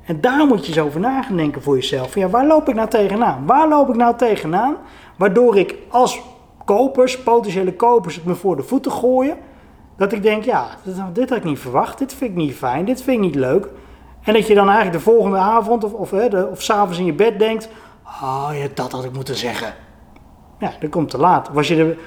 En 0.06 0.22
daar 0.22 0.46
moet 0.46 0.66
je 0.66 0.68
eens 0.68 0.82
over 0.82 1.00
na 1.00 1.22
gaan 1.22 1.38
denken 1.38 1.62
voor 1.62 1.76
jezelf. 1.76 2.16
Ja, 2.16 2.30
waar 2.30 2.48
loop 2.48 2.70
ik 2.70 2.76
nou 2.76 2.90
tegenaan? 2.90 3.46
Waar 3.46 3.70
loop 3.70 3.90
ik 3.90 3.96
nou 3.96 4.18
tegenaan? 4.18 4.78
Waardoor 5.18 5.58
ik 5.58 5.76
als 5.90 6.22
kopers, 6.66 7.24
potentiële 7.24 7.74
kopers, 7.74 8.16
het 8.16 8.26
me 8.26 8.36
voor 8.36 8.56
de 8.56 8.64
voeten 8.64 8.92
gooien. 8.92 9.38
Dat 9.98 10.12
ik 10.12 10.24
denk, 10.24 10.44
ja, 10.44 10.68
dit 11.14 11.30
had 11.30 11.38
ik 11.38 11.44
niet 11.44 11.60
verwacht. 11.60 11.98
Dit 11.98 12.14
vind 12.14 12.32
ik 12.32 12.38
niet 12.38 12.56
fijn. 12.56 12.86
Dit 12.86 13.02
vind 13.02 13.18
ik 13.18 13.24
niet 13.24 13.36
leuk. 13.36 13.68
En 14.24 14.34
dat 14.34 14.48
je 14.48 14.56
dan 14.56 14.68
eigenlijk 14.68 14.98
de 14.98 15.12
volgende 15.12 15.38
avond 15.38 15.84
of, 15.84 15.94
of, 15.94 16.14
of, 16.14 16.34
of 16.34 16.62
s'avonds 16.62 17.00
in 17.00 17.06
je 17.06 17.14
bed 17.14 17.40
denkt. 17.40 17.70
Oh 18.06 18.50
ja, 18.54 18.68
dat 18.74 18.92
had 18.92 19.04
ik 19.04 19.14
moeten 19.14 19.36
zeggen. 19.36 19.74
Ja, 20.62 20.72
dat 20.80 20.90
komt 20.90 21.10
te 21.10 21.18
laat. 21.18 21.50
Of 21.50 21.56
als, 21.56 21.68
je 21.68 21.76
de, 21.76 21.98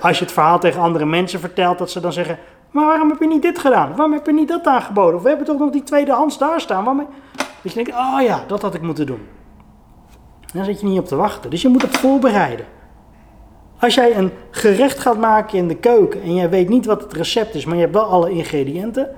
als 0.00 0.18
je 0.18 0.24
het 0.24 0.32
verhaal 0.32 0.58
tegen 0.58 0.80
andere 0.80 1.04
mensen 1.04 1.40
vertelt, 1.40 1.78
dat 1.78 1.90
ze 1.90 2.00
dan 2.00 2.12
zeggen: 2.12 2.38
Maar 2.70 2.86
waarom 2.86 3.08
heb 3.08 3.20
je 3.20 3.26
niet 3.26 3.42
dit 3.42 3.58
gedaan? 3.58 3.88
Waarom 3.88 4.12
heb 4.12 4.26
je 4.26 4.32
niet 4.32 4.48
dat 4.48 4.66
aangeboden? 4.66 5.14
Of 5.14 5.22
we 5.22 5.28
hebben 5.28 5.46
toch 5.46 5.58
nog 5.58 5.70
die 5.70 5.82
tweedehands 5.82 6.38
daar 6.38 6.60
staan? 6.60 6.84
Waarom... 6.84 7.06
Dus 7.62 7.72
je 7.72 7.84
denkt: 7.84 8.00
Oh 8.00 8.22
ja, 8.22 8.44
dat 8.46 8.62
had 8.62 8.74
ik 8.74 8.82
moeten 8.82 9.06
doen. 9.06 9.26
Dan 10.52 10.64
zit 10.64 10.80
je 10.80 10.86
niet 10.86 10.98
op 10.98 11.06
te 11.06 11.16
wachten. 11.16 11.50
Dus 11.50 11.62
je 11.62 11.68
moet 11.68 11.82
het 11.82 11.96
voorbereiden. 11.96 12.66
Als 13.78 13.94
jij 13.94 14.16
een 14.16 14.32
gerecht 14.50 14.98
gaat 14.98 15.18
maken 15.18 15.58
in 15.58 15.68
de 15.68 15.76
keuken 15.76 16.22
en 16.22 16.34
jij 16.34 16.50
weet 16.50 16.68
niet 16.68 16.86
wat 16.86 17.02
het 17.02 17.12
recept 17.12 17.54
is, 17.54 17.64
maar 17.64 17.74
je 17.74 17.80
hebt 17.80 17.94
wel 17.94 18.04
alle 18.04 18.30
ingrediënten, 18.30 19.08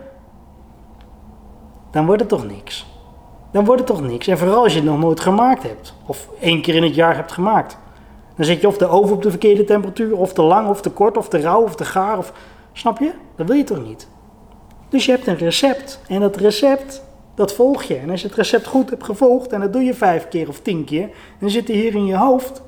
dan 1.90 2.06
wordt 2.06 2.21
het 2.21 2.30
toch 2.30 2.47
niks. 2.47 2.87
Dan 3.52 3.64
wordt 3.64 3.80
het 3.80 3.90
toch 3.90 4.09
niks. 4.09 4.26
En 4.26 4.38
vooral 4.38 4.62
als 4.62 4.73
je 4.73 4.78
het 4.78 4.88
nog 4.88 4.99
nooit 4.99 5.21
gemaakt 5.21 5.62
hebt, 5.62 5.94
of 6.06 6.28
één 6.40 6.62
keer 6.62 6.75
in 6.75 6.83
het 6.83 6.94
jaar 6.94 7.16
hebt 7.16 7.33
gemaakt. 7.33 7.78
Dan 8.37 8.45
zet 8.45 8.61
je 8.61 8.67
of 8.67 8.79
de 8.79 8.87
oven 8.87 9.14
op 9.14 9.23
de 9.23 9.31
verkeerde 9.31 9.64
temperatuur, 9.64 10.17
of 10.17 10.33
te 10.33 10.43
lang, 10.43 10.69
of 10.69 10.81
te 10.81 10.91
kort, 10.91 11.17
of 11.17 11.29
te 11.29 11.41
rauw, 11.41 11.62
of 11.62 11.75
te 11.75 11.85
gaar. 11.85 12.19
Of, 12.19 12.33
snap 12.73 12.99
je? 12.99 13.11
Dat 13.37 13.47
wil 13.47 13.57
je 13.57 13.64
toch 13.64 13.87
niet? 13.87 14.09
Dus 14.88 15.05
je 15.05 15.11
hebt 15.11 15.26
een 15.26 15.37
recept. 15.37 16.00
En 16.09 16.21
dat 16.21 16.37
recept, 16.37 17.05
dat 17.35 17.55
volg 17.55 17.83
je. 17.83 17.97
En 17.97 18.11
als 18.11 18.21
je 18.21 18.26
het 18.26 18.37
recept 18.37 18.67
goed 18.67 18.91
hebt 18.91 19.05
gevolgd, 19.05 19.53
en 19.53 19.61
dat 19.61 19.73
doe 19.73 19.83
je 19.83 19.95
vijf 19.95 20.29
keer 20.29 20.49
of 20.49 20.61
tien 20.61 20.85
keer, 20.85 21.09
dan 21.41 21.50
zit 21.50 21.69
hij 21.69 21.76
hier 21.76 21.95
in 21.95 22.07
je 22.07 22.17
hoofd. 22.17 22.62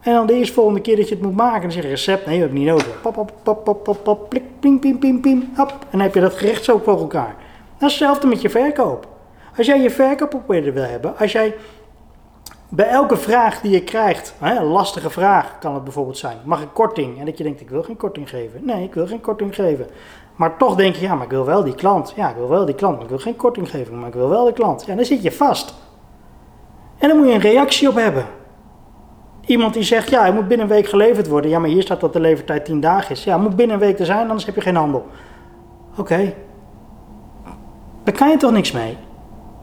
En 0.00 0.14
dan 0.14 0.26
de 0.26 0.34
eerste 0.34 0.54
volgende 0.54 0.80
keer 0.80 0.96
dat 0.96 1.08
je 1.08 1.14
het 1.14 1.24
moet 1.24 1.36
maken, 1.36 1.62
dan 1.62 1.72
zeg 1.72 1.82
je 1.82 1.88
recept, 1.88 2.26
nee, 2.26 2.38
dat 2.38 2.48
heb 2.48 2.56
ik 2.56 2.62
niet 2.62 2.68
nodig. 2.68 3.00
Pop, 3.02 3.14
pop, 3.14 3.32
pop, 3.42 3.64
pop, 3.64 3.84
pop, 3.84 4.02
pop, 4.02 4.28
plik, 4.28 4.42
ping, 4.60 4.80
ping, 4.80 4.98
ping, 4.98 5.20
ping, 5.20 5.56
hop. 5.56 5.70
En 5.70 5.86
dan 5.90 6.00
heb 6.00 6.14
je 6.14 6.20
dat 6.20 6.34
gerecht 6.34 6.64
zo 6.64 6.80
voor 6.84 6.98
elkaar. 6.98 7.36
Dat 7.78 7.90
is 7.90 7.98
hetzelfde 7.98 8.26
met 8.26 8.40
je 8.40 8.50
verkoop. 8.50 9.08
Als 9.56 9.66
jij 9.66 9.80
je 9.80 9.90
verkoop 9.90 10.34
op 10.34 10.46
wil 10.46 10.82
hebben, 10.82 11.18
als 11.18 11.32
jij 11.32 11.54
bij 12.68 12.88
elke 12.88 13.16
vraag 13.16 13.60
die 13.60 13.70
je 13.70 13.82
krijgt, 13.82 14.34
een 14.40 14.64
lastige 14.64 15.10
vraag 15.10 15.58
kan 15.58 15.74
het 15.74 15.84
bijvoorbeeld 15.84 16.18
zijn, 16.18 16.38
mag 16.44 16.62
ik 16.62 16.68
korting? 16.72 17.18
En 17.18 17.24
dat 17.24 17.38
je 17.38 17.44
denkt, 17.44 17.60
ik 17.60 17.70
wil 17.70 17.82
geen 17.82 17.96
korting 17.96 18.28
geven. 18.28 18.60
Nee, 18.64 18.84
ik 18.84 18.94
wil 18.94 19.06
geen 19.06 19.20
korting 19.20 19.54
geven. 19.54 19.86
Maar 20.36 20.56
toch 20.56 20.74
denk 20.74 20.94
je, 20.94 21.00
ja, 21.00 21.14
maar 21.14 21.24
ik 21.24 21.30
wil 21.30 21.44
wel 21.44 21.64
die 21.64 21.74
klant. 21.74 22.12
Ja, 22.16 22.28
ik 22.30 22.36
wil 22.36 22.48
wel 22.48 22.64
die 22.64 22.74
klant, 22.74 22.94
maar 22.94 23.02
ik 23.02 23.08
wil 23.08 23.18
geen 23.18 23.36
korting 23.36 23.70
geven, 23.70 23.98
maar 23.98 24.08
ik 24.08 24.14
wil 24.14 24.28
wel 24.28 24.44
de 24.44 24.52
klant. 24.52 24.84
Ja, 24.86 24.94
dan 24.94 25.04
zit 25.04 25.22
je 25.22 25.32
vast. 25.32 25.74
En 26.98 27.08
dan 27.08 27.16
moet 27.16 27.26
je 27.26 27.32
een 27.32 27.40
reactie 27.40 27.88
op 27.88 27.94
hebben. 27.94 28.26
Iemand 29.46 29.74
die 29.74 29.82
zegt, 29.82 30.10
ja, 30.10 30.20
hij 30.20 30.32
moet 30.32 30.48
binnen 30.48 30.66
een 30.66 30.72
week 30.72 30.86
geleverd 30.86 31.28
worden. 31.28 31.50
Ja, 31.50 31.58
maar 31.58 31.68
hier 31.68 31.82
staat 31.82 32.00
dat 32.00 32.12
de 32.12 32.20
levertijd 32.20 32.64
10 32.64 32.80
dagen 32.80 33.10
is. 33.10 33.24
Ja, 33.24 33.38
moet 33.38 33.56
binnen 33.56 33.76
een 33.76 33.82
week 33.82 33.98
er 33.98 34.06
zijn, 34.06 34.28
anders 34.28 34.46
heb 34.46 34.54
je 34.54 34.60
geen 34.60 34.76
handel. 34.76 35.06
Oké. 35.96 36.34
Daar 38.04 38.14
kan 38.14 38.28
je 38.28 38.36
toch 38.36 38.52
niks 38.52 38.72
mee? 38.72 38.96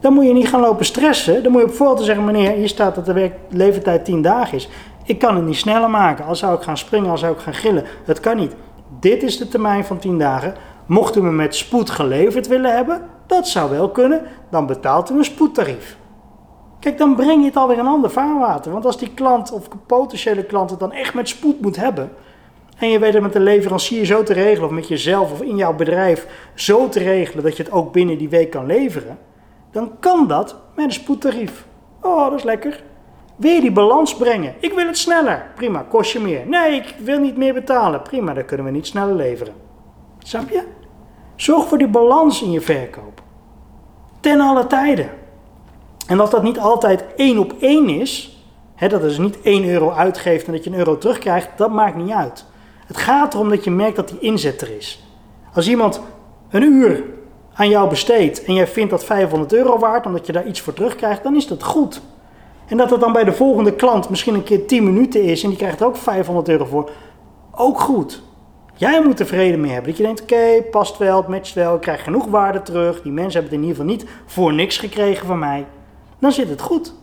Dan 0.00 0.12
moet 0.12 0.26
je 0.26 0.32
niet 0.32 0.48
gaan 0.48 0.60
lopen 0.60 0.84
stressen. 0.84 1.42
Dan 1.42 1.52
moet 1.52 1.60
je 1.60 1.66
op 1.66 1.74
voorhand 1.74 2.00
zeggen, 2.00 2.24
meneer, 2.24 2.50
hier 2.50 2.68
staat 2.68 2.94
dat 2.94 3.06
de 3.06 3.12
werk, 3.12 3.34
leeftijd 3.50 4.04
10 4.04 4.22
dagen 4.22 4.56
is. 4.56 4.68
Ik 5.04 5.18
kan 5.18 5.36
het 5.36 5.44
niet 5.44 5.56
sneller 5.56 5.90
maken. 5.90 6.24
Al 6.24 6.34
zou 6.34 6.56
ik 6.56 6.62
gaan 6.62 6.78
springen, 6.78 7.10
al 7.10 7.18
zou 7.18 7.32
ik 7.32 7.40
gaan 7.40 7.54
gillen. 7.54 7.84
Het 8.04 8.20
kan 8.20 8.36
niet. 8.36 8.54
Dit 9.00 9.22
is 9.22 9.38
de 9.38 9.48
termijn 9.48 9.84
van 9.84 9.98
10 9.98 10.18
dagen. 10.18 10.54
Mocht 10.86 11.16
u 11.16 11.22
me 11.22 11.30
met 11.30 11.54
spoed 11.54 11.90
geleverd 11.90 12.46
willen 12.46 12.74
hebben, 12.74 13.02
dat 13.26 13.48
zou 13.48 13.70
wel 13.70 13.90
kunnen, 13.90 14.22
dan 14.50 14.66
betaalt 14.66 15.10
u 15.10 15.16
een 15.16 15.24
spoedtarief. 15.24 15.96
Kijk, 16.80 16.98
dan 16.98 17.14
breng 17.14 17.40
je 17.40 17.46
het 17.46 17.56
alweer 17.56 17.78
een 17.78 17.86
ander 17.86 18.10
vaarwater. 18.10 18.72
Want 18.72 18.84
als 18.84 18.98
die 18.98 19.14
klant 19.14 19.52
of 19.52 19.68
potentiële 19.86 20.44
klant 20.44 20.70
het 20.70 20.78
dan 20.78 20.92
echt 20.92 21.14
met 21.14 21.28
spoed 21.28 21.60
moet 21.60 21.76
hebben, 21.76 22.10
en 22.78 22.90
je 22.90 22.98
weet 22.98 23.12
het 23.12 23.22
met 23.22 23.32
de 23.32 23.40
leverancier 23.40 24.04
zo 24.04 24.22
te 24.22 24.32
regelen, 24.32 24.68
of 24.68 24.74
met 24.74 24.88
jezelf 24.88 25.32
of 25.32 25.42
in 25.42 25.56
jouw 25.56 25.74
bedrijf 25.74 26.26
zo 26.54 26.88
te 26.88 26.98
regelen 26.98 27.44
dat 27.44 27.56
je 27.56 27.62
het 27.62 27.72
ook 27.72 27.92
binnen 27.92 28.18
die 28.18 28.28
week 28.28 28.50
kan 28.50 28.66
leveren, 28.66 29.18
dan 29.76 29.90
kan 30.00 30.26
dat 30.28 30.56
met 30.74 30.84
een 30.84 30.92
spoedtarief. 30.92 31.66
Oh, 32.02 32.24
dat 32.30 32.38
is 32.38 32.42
lekker. 32.42 32.82
Je 33.38 33.60
die 33.60 33.72
balans 33.72 34.16
brengen? 34.16 34.54
Ik 34.60 34.72
wil 34.72 34.86
het 34.86 34.98
sneller. 34.98 35.50
Prima, 35.54 35.82
kost 35.88 36.12
je 36.12 36.20
meer. 36.20 36.46
Nee, 36.46 36.74
ik 36.74 36.94
wil 36.98 37.18
niet 37.18 37.36
meer 37.36 37.54
betalen. 37.54 38.02
Prima, 38.02 38.34
dan 38.34 38.44
kunnen 38.44 38.66
we 38.66 38.72
niet 38.72 38.86
sneller 38.86 39.14
leveren. 39.14 39.54
Snap 40.18 40.48
je? 40.48 40.62
Zorg 41.34 41.68
voor 41.68 41.78
die 41.78 41.88
balans 41.88 42.42
in 42.42 42.50
je 42.50 42.60
verkoop. 42.60 43.22
Ten 44.20 44.40
alle 44.40 44.66
tijden. 44.66 45.10
En 46.06 46.20
als 46.20 46.30
dat 46.30 46.42
niet 46.42 46.58
altijd 46.58 47.04
één 47.16 47.38
op 47.38 47.54
één 47.60 47.88
is, 47.88 48.42
hè, 48.74 48.88
dat 48.88 49.02
is 49.02 49.18
niet 49.18 49.40
1 49.42 49.68
euro 49.68 49.90
uitgeeft 49.90 50.46
en 50.46 50.52
dat 50.52 50.64
je 50.64 50.70
een 50.70 50.78
euro 50.78 50.98
terugkrijgt, 50.98 51.48
dat 51.56 51.70
maakt 51.70 51.96
niet 51.96 52.10
uit. 52.10 52.44
Het 52.86 52.96
gaat 52.96 53.34
erom 53.34 53.48
dat 53.48 53.64
je 53.64 53.70
merkt 53.70 53.96
dat 53.96 54.08
die 54.08 54.18
inzet 54.18 54.60
er 54.60 54.76
is. 54.76 55.04
Als 55.54 55.68
iemand 55.68 56.00
een 56.50 56.62
uur 56.62 57.04
aan 57.56 57.68
jou 57.68 57.88
besteedt 57.88 58.44
en 58.44 58.54
jij 58.54 58.66
vindt 58.66 58.90
dat 58.90 59.04
500 59.04 59.52
euro 59.52 59.78
waard, 59.78 60.06
omdat 60.06 60.26
je 60.26 60.32
daar 60.32 60.46
iets 60.46 60.60
voor 60.60 60.72
terugkrijgt, 60.72 61.22
dan 61.22 61.36
is 61.36 61.46
dat 61.46 61.62
goed. 61.62 62.00
En 62.66 62.76
dat 62.76 62.90
het 62.90 63.00
dan 63.00 63.12
bij 63.12 63.24
de 63.24 63.32
volgende 63.32 63.74
klant 63.74 64.08
misschien 64.08 64.34
een 64.34 64.42
keer 64.42 64.66
10 64.66 64.84
minuten 64.84 65.22
is 65.22 65.42
en 65.42 65.48
die 65.48 65.58
krijgt 65.58 65.80
er 65.80 65.86
ook 65.86 65.96
500 65.96 66.48
euro 66.48 66.64
voor, 66.64 66.90
ook 67.50 67.80
goed. 67.80 68.22
Jij 68.74 69.02
moet 69.02 69.16
tevreden 69.16 69.60
mee 69.60 69.70
hebben. 69.70 69.88
Dat 69.90 69.98
je 69.98 70.04
denkt, 70.04 70.22
oké, 70.22 70.62
past 70.70 70.98
wel, 70.98 71.16
het 71.16 71.28
matcht 71.28 71.54
wel, 71.54 71.74
ik 71.74 71.80
krijg 71.80 72.04
genoeg 72.04 72.26
waarde 72.26 72.62
terug. 72.62 73.02
Die 73.02 73.12
mensen 73.12 73.40
hebben 73.40 73.58
het 73.58 73.62
in 73.62 73.68
ieder 73.68 73.84
geval 73.84 74.08
niet 74.08 74.22
voor 74.26 74.52
niks 74.52 74.78
gekregen 74.78 75.26
van 75.26 75.38
mij. 75.38 75.66
Dan 76.18 76.32
zit 76.32 76.48
het 76.48 76.60
goed. 76.60 76.94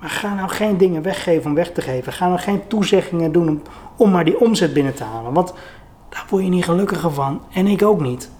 Maar 0.00 0.10
ga 0.10 0.34
nou 0.34 0.48
geen 0.48 0.76
dingen 0.76 1.02
weggeven 1.02 1.50
om 1.50 1.54
weg 1.54 1.72
te 1.72 1.80
geven. 1.80 2.12
Ga 2.12 2.26
nou 2.26 2.38
geen 2.38 2.66
toezeggingen 2.66 3.32
doen 3.32 3.48
om, 3.48 3.62
om 3.96 4.10
maar 4.10 4.24
die 4.24 4.40
omzet 4.40 4.72
binnen 4.72 4.94
te 4.94 5.04
halen. 5.04 5.32
Want 5.32 5.54
daar 6.08 6.24
word 6.30 6.42
je 6.42 6.48
niet 6.48 6.64
gelukkiger 6.64 7.10
van. 7.10 7.42
En 7.52 7.66
ik 7.66 7.82
ook 7.82 8.00
niet. 8.00 8.30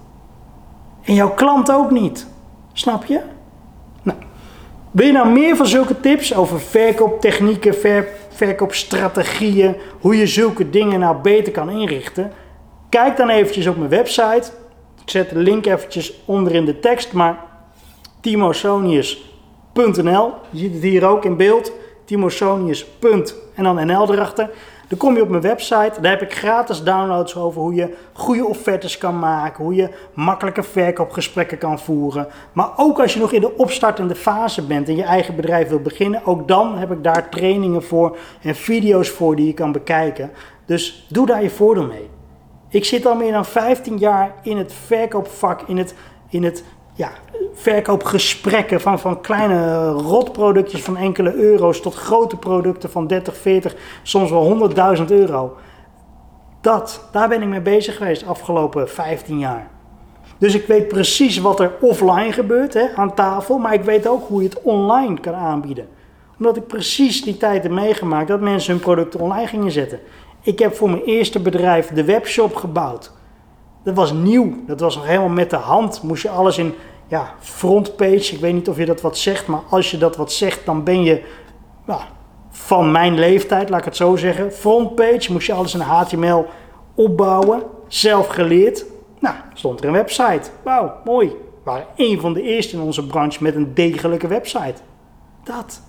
En 1.06 1.14
jouw 1.14 1.34
klant 1.34 1.72
ook 1.72 1.90
niet. 1.90 2.26
Snap 2.72 3.04
je? 3.04 3.20
Nou, 4.02 4.18
wil 4.90 5.06
je 5.06 5.12
nou 5.12 5.28
meer 5.28 5.56
van 5.56 5.66
zulke 5.66 6.00
tips 6.00 6.34
over 6.34 6.60
verkooptechnieken, 6.60 7.74
ver, 7.74 8.08
verkoopstrategieën, 8.28 9.76
hoe 10.00 10.16
je 10.16 10.26
zulke 10.26 10.70
dingen 10.70 11.00
nou 11.00 11.16
beter 11.16 11.52
kan 11.52 11.70
inrichten? 11.70 12.32
Kijk 12.88 13.16
dan 13.16 13.28
eventjes 13.28 13.66
op 13.66 13.76
mijn 13.76 13.90
website. 13.90 14.50
Ik 15.02 15.10
zet 15.10 15.30
de 15.30 15.38
link 15.38 15.66
eventjes 15.66 16.20
onder 16.24 16.54
in 16.54 16.64
de 16.64 16.80
tekst, 16.80 17.12
maar 17.12 17.38
timosonius.nl. 18.20 20.32
Je 20.50 20.58
ziet 20.58 20.74
het 20.74 20.82
hier 20.82 21.06
ook 21.06 21.24
in 21.24 21.36
beeld. 21.36 21.72
Timosonius. 22.04 22.86
en 23.54 23.64
dan 23.64 23.86
NL 23.86 24.12
erachter. 24.12 24.50
Dan 24.88 24.98
kom 24.98 25.14
je 25.14 25.22
op 25.22 25.28
mijn 25.28 25.42
website, 25.42 26.00
daar 26.00 26.10
heb 26.10 26.22
ik 26.22 26.34
gratis 26.34 26.82
downloads 26.82 27.36
over 27.36 27.60
hoe 27.60 27.74
je 27.74 27.94
goede 28.12 28.46
offertes 28.46 28.98
kan 28.98 29.18
maken, 29.18 29.64
hoe 29.64 29.74
je 29.74 29.90
makkelijke 30.14 30.62
verkoopgesprekken 30.62 31.58
kan 31.58 31.78
voeren. 31.78 32.26
Maar 32.52 32.70
ook 32.76 33.00
als 33.00 33.14
je 33.14 33.20
nog 33.20 33.32
in 33.32 33.40
de 33.40 33.56
opstartende 33.56 34.14
fase 34.14 34.62
bent 34.62 34.88
en 34.88 34.96
je 34.96 35.02
eigen 35.02 35.36
bedrijf 35.36 35.68
wil 35.68 35.80
beginnen, 35.80 36.24
ook 36.24 36.48
dan 36.48 36.78
heb 36.78 36.90
ik 36.90 37.02
daar 37.02 37.28
trainingen 37.28 37.82
voor 37.82 38.16
en 38.42 38.54
video's 38.54 39.08
voor 39.08 39.36
die 39.36 39.46
je 39.46 39.54
kan 39.54 39.72
bekijken. 39.72 40.30
Dus 40.66 41.06
doe 41.08 41.26
daar 41.26 41.42
je 41.42 41.50
voordeel 41.50 41.86
mee. 41.86 42.08
Ik 42.68 42.84
zit 42.84 43.06
al 43.06 43.14
meer 43.14 43.32
dan 43.32 43.44
15 43.44 43.98
jaar 43.98 44.34
in 44.42 44.56
het 44.56 44.72
verkoopvak, 44.72 45.62
in 45.62 45.76
het, 45.76 45.94
in 46.28 46.44
het 46.44 46.64
ja, 46.96 47.10
verkoopgesprekken 47.54 48.80
van, 48.80 48.98
van 48.98 49.20
kleine 49.20 49.88
rotproductjes 49.88 50.82
van 50.82 50.96
enkele 50.96 51.34
euro's 51.34 51.80
tot 51.80 51.94
grote 51.94 52.36
producten 52.36 52.90
van 52.90 53.06
30, 53.06 53.36
40, 53.36 53.74
soms 54.02 54.30
wel 54.30 54.70
100.000 54.98 55.04
euro. 55.06 55.56
Dat, 56.60 57.08
daar 57.12 57.28
ben 57.28 57.42
ik 57.42 57.48
mee 57.48 57.60
bezig 57.60 57.96
geweest 57.96 58.20
de 58.20 58.26
afgelopen 58.26 58.88
15 58.88 59.38
jaar. 59.38 59.70
Dus 60.38 60.54
ik 60.54 60.66
weet 60.66 60.88
precies 60.88 61.38
wat 61.38 61.60
er 61.60 61.72
offline 61.80 62.32
gebeurt 62.32 62.74
hè, 62.74 62.86
aan 62.94 63.14
tafel, 63.14 63.58
maar 63.58 63.74
ik 63.74 63.82
weet 63.82 64.08
ook 64.08 64.28
hoe 64.28 64.42
je 64.42 64.48
het 64.48 64.62
online 64.62 65.20
kan 65.20 65.34
aanbieden. 65.34 65.88
Omdat 66.38 66.56
ik 66.56 66.66
precies 66.66 67.22
die 67.22 67.36
tijd 67.36 67.62
heb 67.62 67.72
meegemaakt 67.72 68.28
dat 68.28 68.40
mensen 68.40 68.72
hun 68.72 68.80
producten 68.80 69.20
online 69.20 69.46
gingen 69.46 69.72
zetten. 69.72 70.00
Ik 70.42 70.58
heb 70.58 70.74
voor 70.74 70.90
mijn 70.90 71.02
eerste 71.02 71.40
bedrijf 71.40 71.88
de 71.88 72.04
webshop 72.04 72.54
gebouwd. 72.54 73.12
Dat 73.86 73.94
was 73.94 74.12
nieuw, 74.12 74.52
dat 74.66 74.80
was 74.80 74.94
nog 74.94 75.06
helemaal 75.06 75.28
met 75.28 75.50
de 75.50 75.56
hand. 75.56 76.02
Moest 76.02 76.22
je 76.22 76.30
alles 76.30 76.58
in 76.58 76.74
ja, 77.08 77.34
frontpage. 77.38 78.34
Ik 78.34 78.40
weet 78.40 78.52
niet 78.52 78.68
of 78.68 78.76
je 78.76 78.86
dat 78.86 79.00
wat 79.00 79.18
zegt, 79.18 79.46
maar 79.46 79.60
als 79.70 79.90
je 79.90 79.98
dat 79.98 80.16
wat 80.16 80.32
zegt, 80.32 80.64
dan 80.64 80.84
ben 80.84 81.02
je 81.02 81.22
van 82.50 82.90
mijn 82.90 83.18
leeftijd, 83.18 83.68
laat 83.68 83.78
ik 83.78 83.84
het 83.84 83.96
zo 83.96 84.16
zeggen. 84.16 84.52
Frontpage 84.52 85.32
moest 85.32 85.46
je 85.46 85.52
alles 85.52 85.74
in 85.74 85.80
HTML 85.80 86.46
opbouwen, 86.94 87.62
zelf 87.86 88.26
geleerd. 88.26 88.84
Nou, 89.20 89.34
stond 89.54 89.80
er 89.80 89.86
een 89.86 89.92
website. 89.92 90.50
Wauw, 90.62 90.92
mooi. 91.04 91.28
We 91.28 91.34
waren 91.64 91.86
een 91.96 92.20
van 92.20 92.32
de 92.32 92.42
eerste 92.42 92.76
in 92.76 92.82
onze 92.82 93.06
branche 93.06 93.42
met 93.42 93.54
een 93.54 93.74
degelijke 93.74 94.26
website. 94.26 94.74
Dat. 95.44 95.82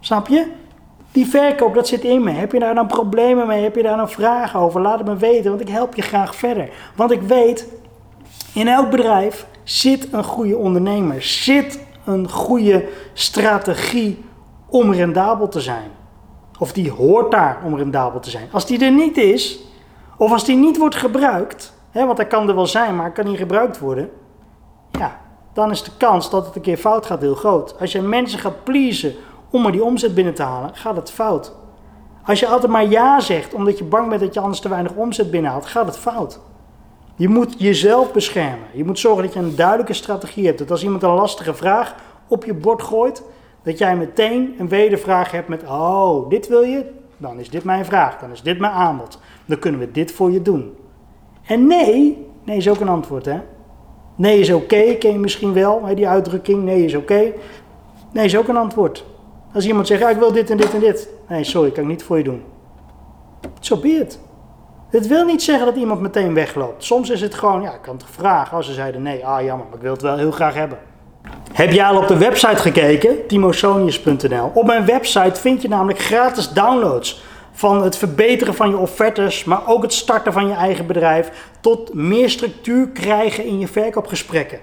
Snap 0.00 0.28
je? 0.28 0.52
Die 1.16 1.26
verkoop, 1.26 1.74
dat 1.74 1.88
zit 1.88 2.02
in 2.02 2.24
me. 2.24 2.30
Heb 2.30 2.52
je 2.52 2.58
daar 2.58 2.74
nou 2.74 2.86
problemen 2.86 3.46
mee? 3.46 3.62
Heb 3.62 3.76
je 3.76 3.82
daar 3.82 3.96
nou 3.96 4.08
vragen 4.08 4.60
over? 4.60 4.80
Laat 4.80 4.98
het 4.98 5.08
me 5.08 5.16
weten, 5.16 5.50
want 5.50 5.60
ik 5.60 5.68
help 5.68 5.94
je 5.94 6.02
graag 6.02 6.34
verder. 6.34 6.70
Want 6.96 7.10
ik 7.10 7.22
weet, 7.22 7.72
in 8.54 8.68
elk 8.68 8.90
bedrijf 8.90 9.46
zit 9.62 10.12
een 10.12 10.24
goede 10.24 10.56
ondernemer, 10.56 11.22
zit 11.22 11.80
een 12.04 12.30
goede 12.30 12.88
strategie 13.12 14.24
om 14.68 14.92
rendabel 14.92 15.48
te 15.48 15.60
zijn. 15.60 15.90
Of 16.58 16.72
die 16.72 16.90
hoort 16.90 17.30
daar 17.30 17.58
om 17.64 17.76
rendabel 17.76 18.20
te 18.20 18.30
zijn. 18.30 18.48
Als 18.52 18.66
die 18.66 18.84
er 18.84 18.92
niet 18.92 19.16
is, 19.16 19.60
of 20.16 20.32
als 20.32 20.44
die 20.44 20.56
niet 20.56 20.78
wordt 20.78 20.96
gebruikt, 20.96 21.74
hè, 21.90 22.04
want 22.04 22.16
dat 22.16 22.26
kan 22.26 22.48
er 22.48 22.54
wel 22.54 22.66
zijn, 22.66 22.96
maar 22.96 23.12
kan 23.12 23.26
niet 23.26 23.38
gebruikt 23.38 23.78
worden, 23.78 24.10
ja, 24.90 25.20
dan 25.52 25.70
is 25.70 25.82
de 25.82 25.96
kans 25.96 26.30
dat 26.30 26.46
het 26.46 26.56
een 26.56 26.62
keer 26.62 26.76
fout 26.76 27.06
gaat 27.06 27.20
heel 27.20 27.34
groot. 27.34 27.80
Als 27.80 27.92
je 27.92 28.02
mensen 28.02 28.38
gaat 28.38 28.64
pleasen 28.64 29.14
om 29.64 29.72
die 29.72 29.84
omzet 29.84 30.14
binnen 30.14 30.34
te 30.34 30.42
halen, 30.42 30.70
gaat 30.74 30.96
het 30.96 31.10
fout. 31.10 31.54
Als 32.24 32.40
je 32.40 32.46
altijd 32.46 32.72
maar 32.72 32.88
ja 32.88 33.20
zegt 33.20 33.54
omdat 33.54 33.78
je 33.78 33.84
bang 33.84 34.08
bent 34.08 34.20
dat 34.20 34.34
je 34.34 34.40
anders 34.40 34.60
te 34.60 34.68
weinig 34.68 34.92
omzet 34.92 35.30
binnenhaalt, 35.30 35.66
gaat 35.66 35.86
het 35.86 35.98
fout. 35.98 36.40
Je 37.16 37.28
moet 37.28 37.54
jezelf 37.58 38.12
beschermen. 38.12 38.68
Je 38.72 38.84
moet 38.84 38.98
zorgen 38.98 39.22
dat 39.22 39.32
je 39.32 39.40
een 39.40 39.56
duidelijke 39.56 39.92
strategie 39.92 40.46
hebt. 40.46 40.58
Dat 40.58 40.70
als 40.70 40.82
iemand 40.82 41.02
een 41.02 41.10
lastige 41.10 41.54
vraag 41.54 41.94
op 42.28 42.44
je 42.44 42.54
bord 42.54 42.82
gooit, 42.82 43.22
dat 43.62 43.78
jij 43.78 43.96
meteen 43.96 44.54
een 44.58 44.68
wedervraag 44.68 45.30
hebt 45.30 45.48
met: 45.48 45.62
Oh, 45.62 46.28
dit 46.28 46.48
wil 46.48 46.62
je? 46.62 46.84
Dan 47.16 47.38
is 47.38 47.50
dit 47.50 47.64
mijn 47.64 47.84
vraag. 47.84 48.18
Dan 48.18 48.30
is 48.30 48.42
dit 48.42 48.58
mijn 48.58 48.72
aanbod. 48.72 49.18
Dan 49.46 49.58
kunnen 49.58 49.80
we 49.80 49.90
dit 49.90 50.12
voor 50.12 50.30
je 50.30 50.42
doen. 50.42 50.74
En 51.46 51.66
nee, 51.66 52.26
nee 52.44 52.56
is 52.56 52.68
ook 52.68 52.80
een 52.80 52.88
antwoord, 52.88 53.24
hè? 53.24 53.40
Nee 54.14 54.40
is 54.40 54.52
oké, 54.52 54.94
ken 54.94 55.12
je 55.12 55.18
misschien 55.18 55.52
wel, 55.52 55.94
die 55.94 56.08
uitdrukking. 56.08 56.62
Nee 56.62 56.84
is 56.84 56.94
oké. 56.94 57.32
Nee 58.12 58.24
is 58.24 58.36
ook 58.36 58.48
een 58.48 58.56
antwoord. 58.56 59.04
Als 59.56 59.66
iemand 59.66 59.86
zegt: 59.86 60.10
Ik 60.10 60.16
wil 60.16 60.32
dit 60.32 60.50
en 60.50 60.56
dit 60.56 60.74
en 60.74 60.80
dit. 60.80 61.08
Nee, 61.28 61.44
sorry, 61.44 61.70
kan 61.70 61.82
ik 61.82 61.88
niet 61.88 62.02
voor 62.02 62.18
je 62.18 62.24
doen. 62.24 62.42
Zo 63.60 63.80
so. 63.82 64.04
Het 64.90 65.06
wil 65.06 65.24
niet 65.24 65.42
zeggen 65.42 65.66
dat 65.66 65.76
iemand 65.76 66.00
meteen 66.00 66.34
wegloopt. 66.34 66.84
Soms 66.84 67.10
is 67.10 67.20
het 67.20 67.34
gewoon, 67.34 67.62
ja, 67.62 67.72
ik 67.72 67.82
kan 67.82 67.96
toch 67.96 68.08
vragen. 68.10 68.56
Als 68.56 68.66
ze 68.66 68.72
zeiden 68.72 69.02
nee, 69.02 69.26
ah 69.26 69.44
jammer, 69.44 69.66
maar 69.66 69.76
ik 69.76 69.82
wil 69.82 69.92
het 69.92 70.02
wel 70.02 70.16
heel 70.16 70.30
graag 70.30 70.54
hebben. 70.54 70.78
Heb 71.52 71.72
jij 71.72 71.84
al 71.84 71.96
op 71.96 72.08
de 72.08 72.16
website 72.16 72.56
gekeken? 72.56 73.26
timosonius.nl. 73.26 74.50
Op 74.54 74.66
mijn 74.66 74.86
website 74.86 75.40
vind 75.40 75.62
je 75.62 75.68
namelijk 75.68 75.98
gratis 75.98 76.48
downloads 76.48 77.22
van 77.52 77.82
het 77.82 77.96
verbeteren 77.96 78.54
van 78.54 78.70
je 78.70 78.76
offertes, 78.76 79.44
maar 79.44 79.68
ook 79.68 79.82
het 79.82 79.92
starten 79.92 80.32
van 80.32 80.46
je 80.48 80.54
eigen 80.54 80.86
bedrijf, 80.86 81.50
tot 81.60 81.94
meer 81.94 82.30
structuur 82.30 82.88
krijgen 82.88 83.44
in 83.44 83.58
je 83.58 83.68
verkoopgesprekken. 83.68 84.58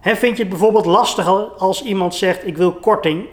He, 0.00 0.16
vind 0.16 0.36
je 0.36 0.42
het 0.42 0.50
bijvoorbeeld 0.50 0.86
lastig 0.86 1.58
als 1.58 1.82
iemand 1.82 2.14
zegt 2.14 2.46
ik 2.46 2.56
wil 2.56 2.72
korting? 2.72 3.26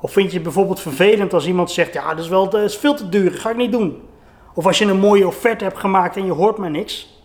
Of 0.00 0.12
vind 0.12 0.28
je 0.28 0.34
het 0.34 0.42
bijvoorbeeld 0.42 0.80
vervelend 0.80 1.34
als 1.34 1.46
iemand 1.46 1.70
zegt 1.70 1.92
ja, 1.92 2.08
dat 2.14 2.24
is, 2.24 2.28
wel, 2.28 2.48
dat 2.48 2.62
is 2.62 2.76
veel 2.76 2.94
te 2.94 3.08
duur, 3.08 3.30
dat 3.30 3.40
ga 3.40 3.50
ik 3.50 3.56
niet 3.56 3.72
doen? 3.72 4.02
Of 4.54 4.66
als 4.66 4.78
je 4.78 4.84
een 4.84 4.98
mooie 4.98 5.26
offerte 5.26 5.64
hebt 5.64 5.78
gemaakt 5.78 6.16
en 6.16 6.24
je 6.24 6.32
hoort 6.32 6.56
maar 6.56 6.70
niks. 6.70 7.22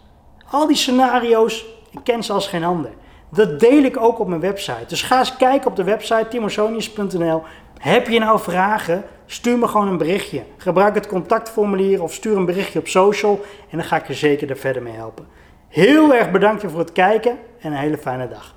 Al 0.49 0.67
die 0.67 0.75
scenario's, 0.75 1.65
ik 1.91 1.99
ken 2.03 2.23
ze 2.23 2.33
als 2.33 2.47
geen 2.47 2.63
ander. 2.63 2.91
Dat 3.29 3.59
deel 3.59 3.83
ik 3.83 3.97
ook 3.97 4.19
op 4.19 4.27
mijn 4.27 4.41
website. 4.41 4.85
Dus 4.87 5.01
ga 5.01 5.19
eens 5.19 5.37
kijken 5.37 5.69
op 5.69 5.75
de 5.75 5.83
website 5.83 6.27
timosonius.nl. 6.29 7.43
Heb 7.79 8.07
je 8.07 8.19
nou 8.19 8.39
vragen? 8.39 9.03
Stuur 9.25 9.57
me 9.57 9.67
gewoon 9.67 9.87
een 9.87 9.97
berichtje. 9.97 10.43
Gebruik 10.57 10.95
het 10.95 11.07
contactformulier 11.07 12.03
of 12.03 12.13
stuur 12.13 12.37
een 12.37 12.45
berichtje 12.45 12.79
op 12.79 12.87
social 12.87 13.41
en 13.69 13.77
dan 13.77 13.87
ga 13.87 13.95
ik 13.95 14.07
je 14.07 14.13
zeker 14.13 14.49
er 14.49 14.57
verder 14.57 14.81
mee 14.81 14.93
helpen. 14.93 15.27
Heel 15.67 16.13
erg 16.13 16.31
bedankt 16.31 16.63
voor 16.67 16.79
het 16.79 16.91
kijken 16.91 17.37
en 17.59 17.71
een 17.71 17.77
hele 17.77 17.97
fijne 17.97 18.27
dag. 18.27 18.55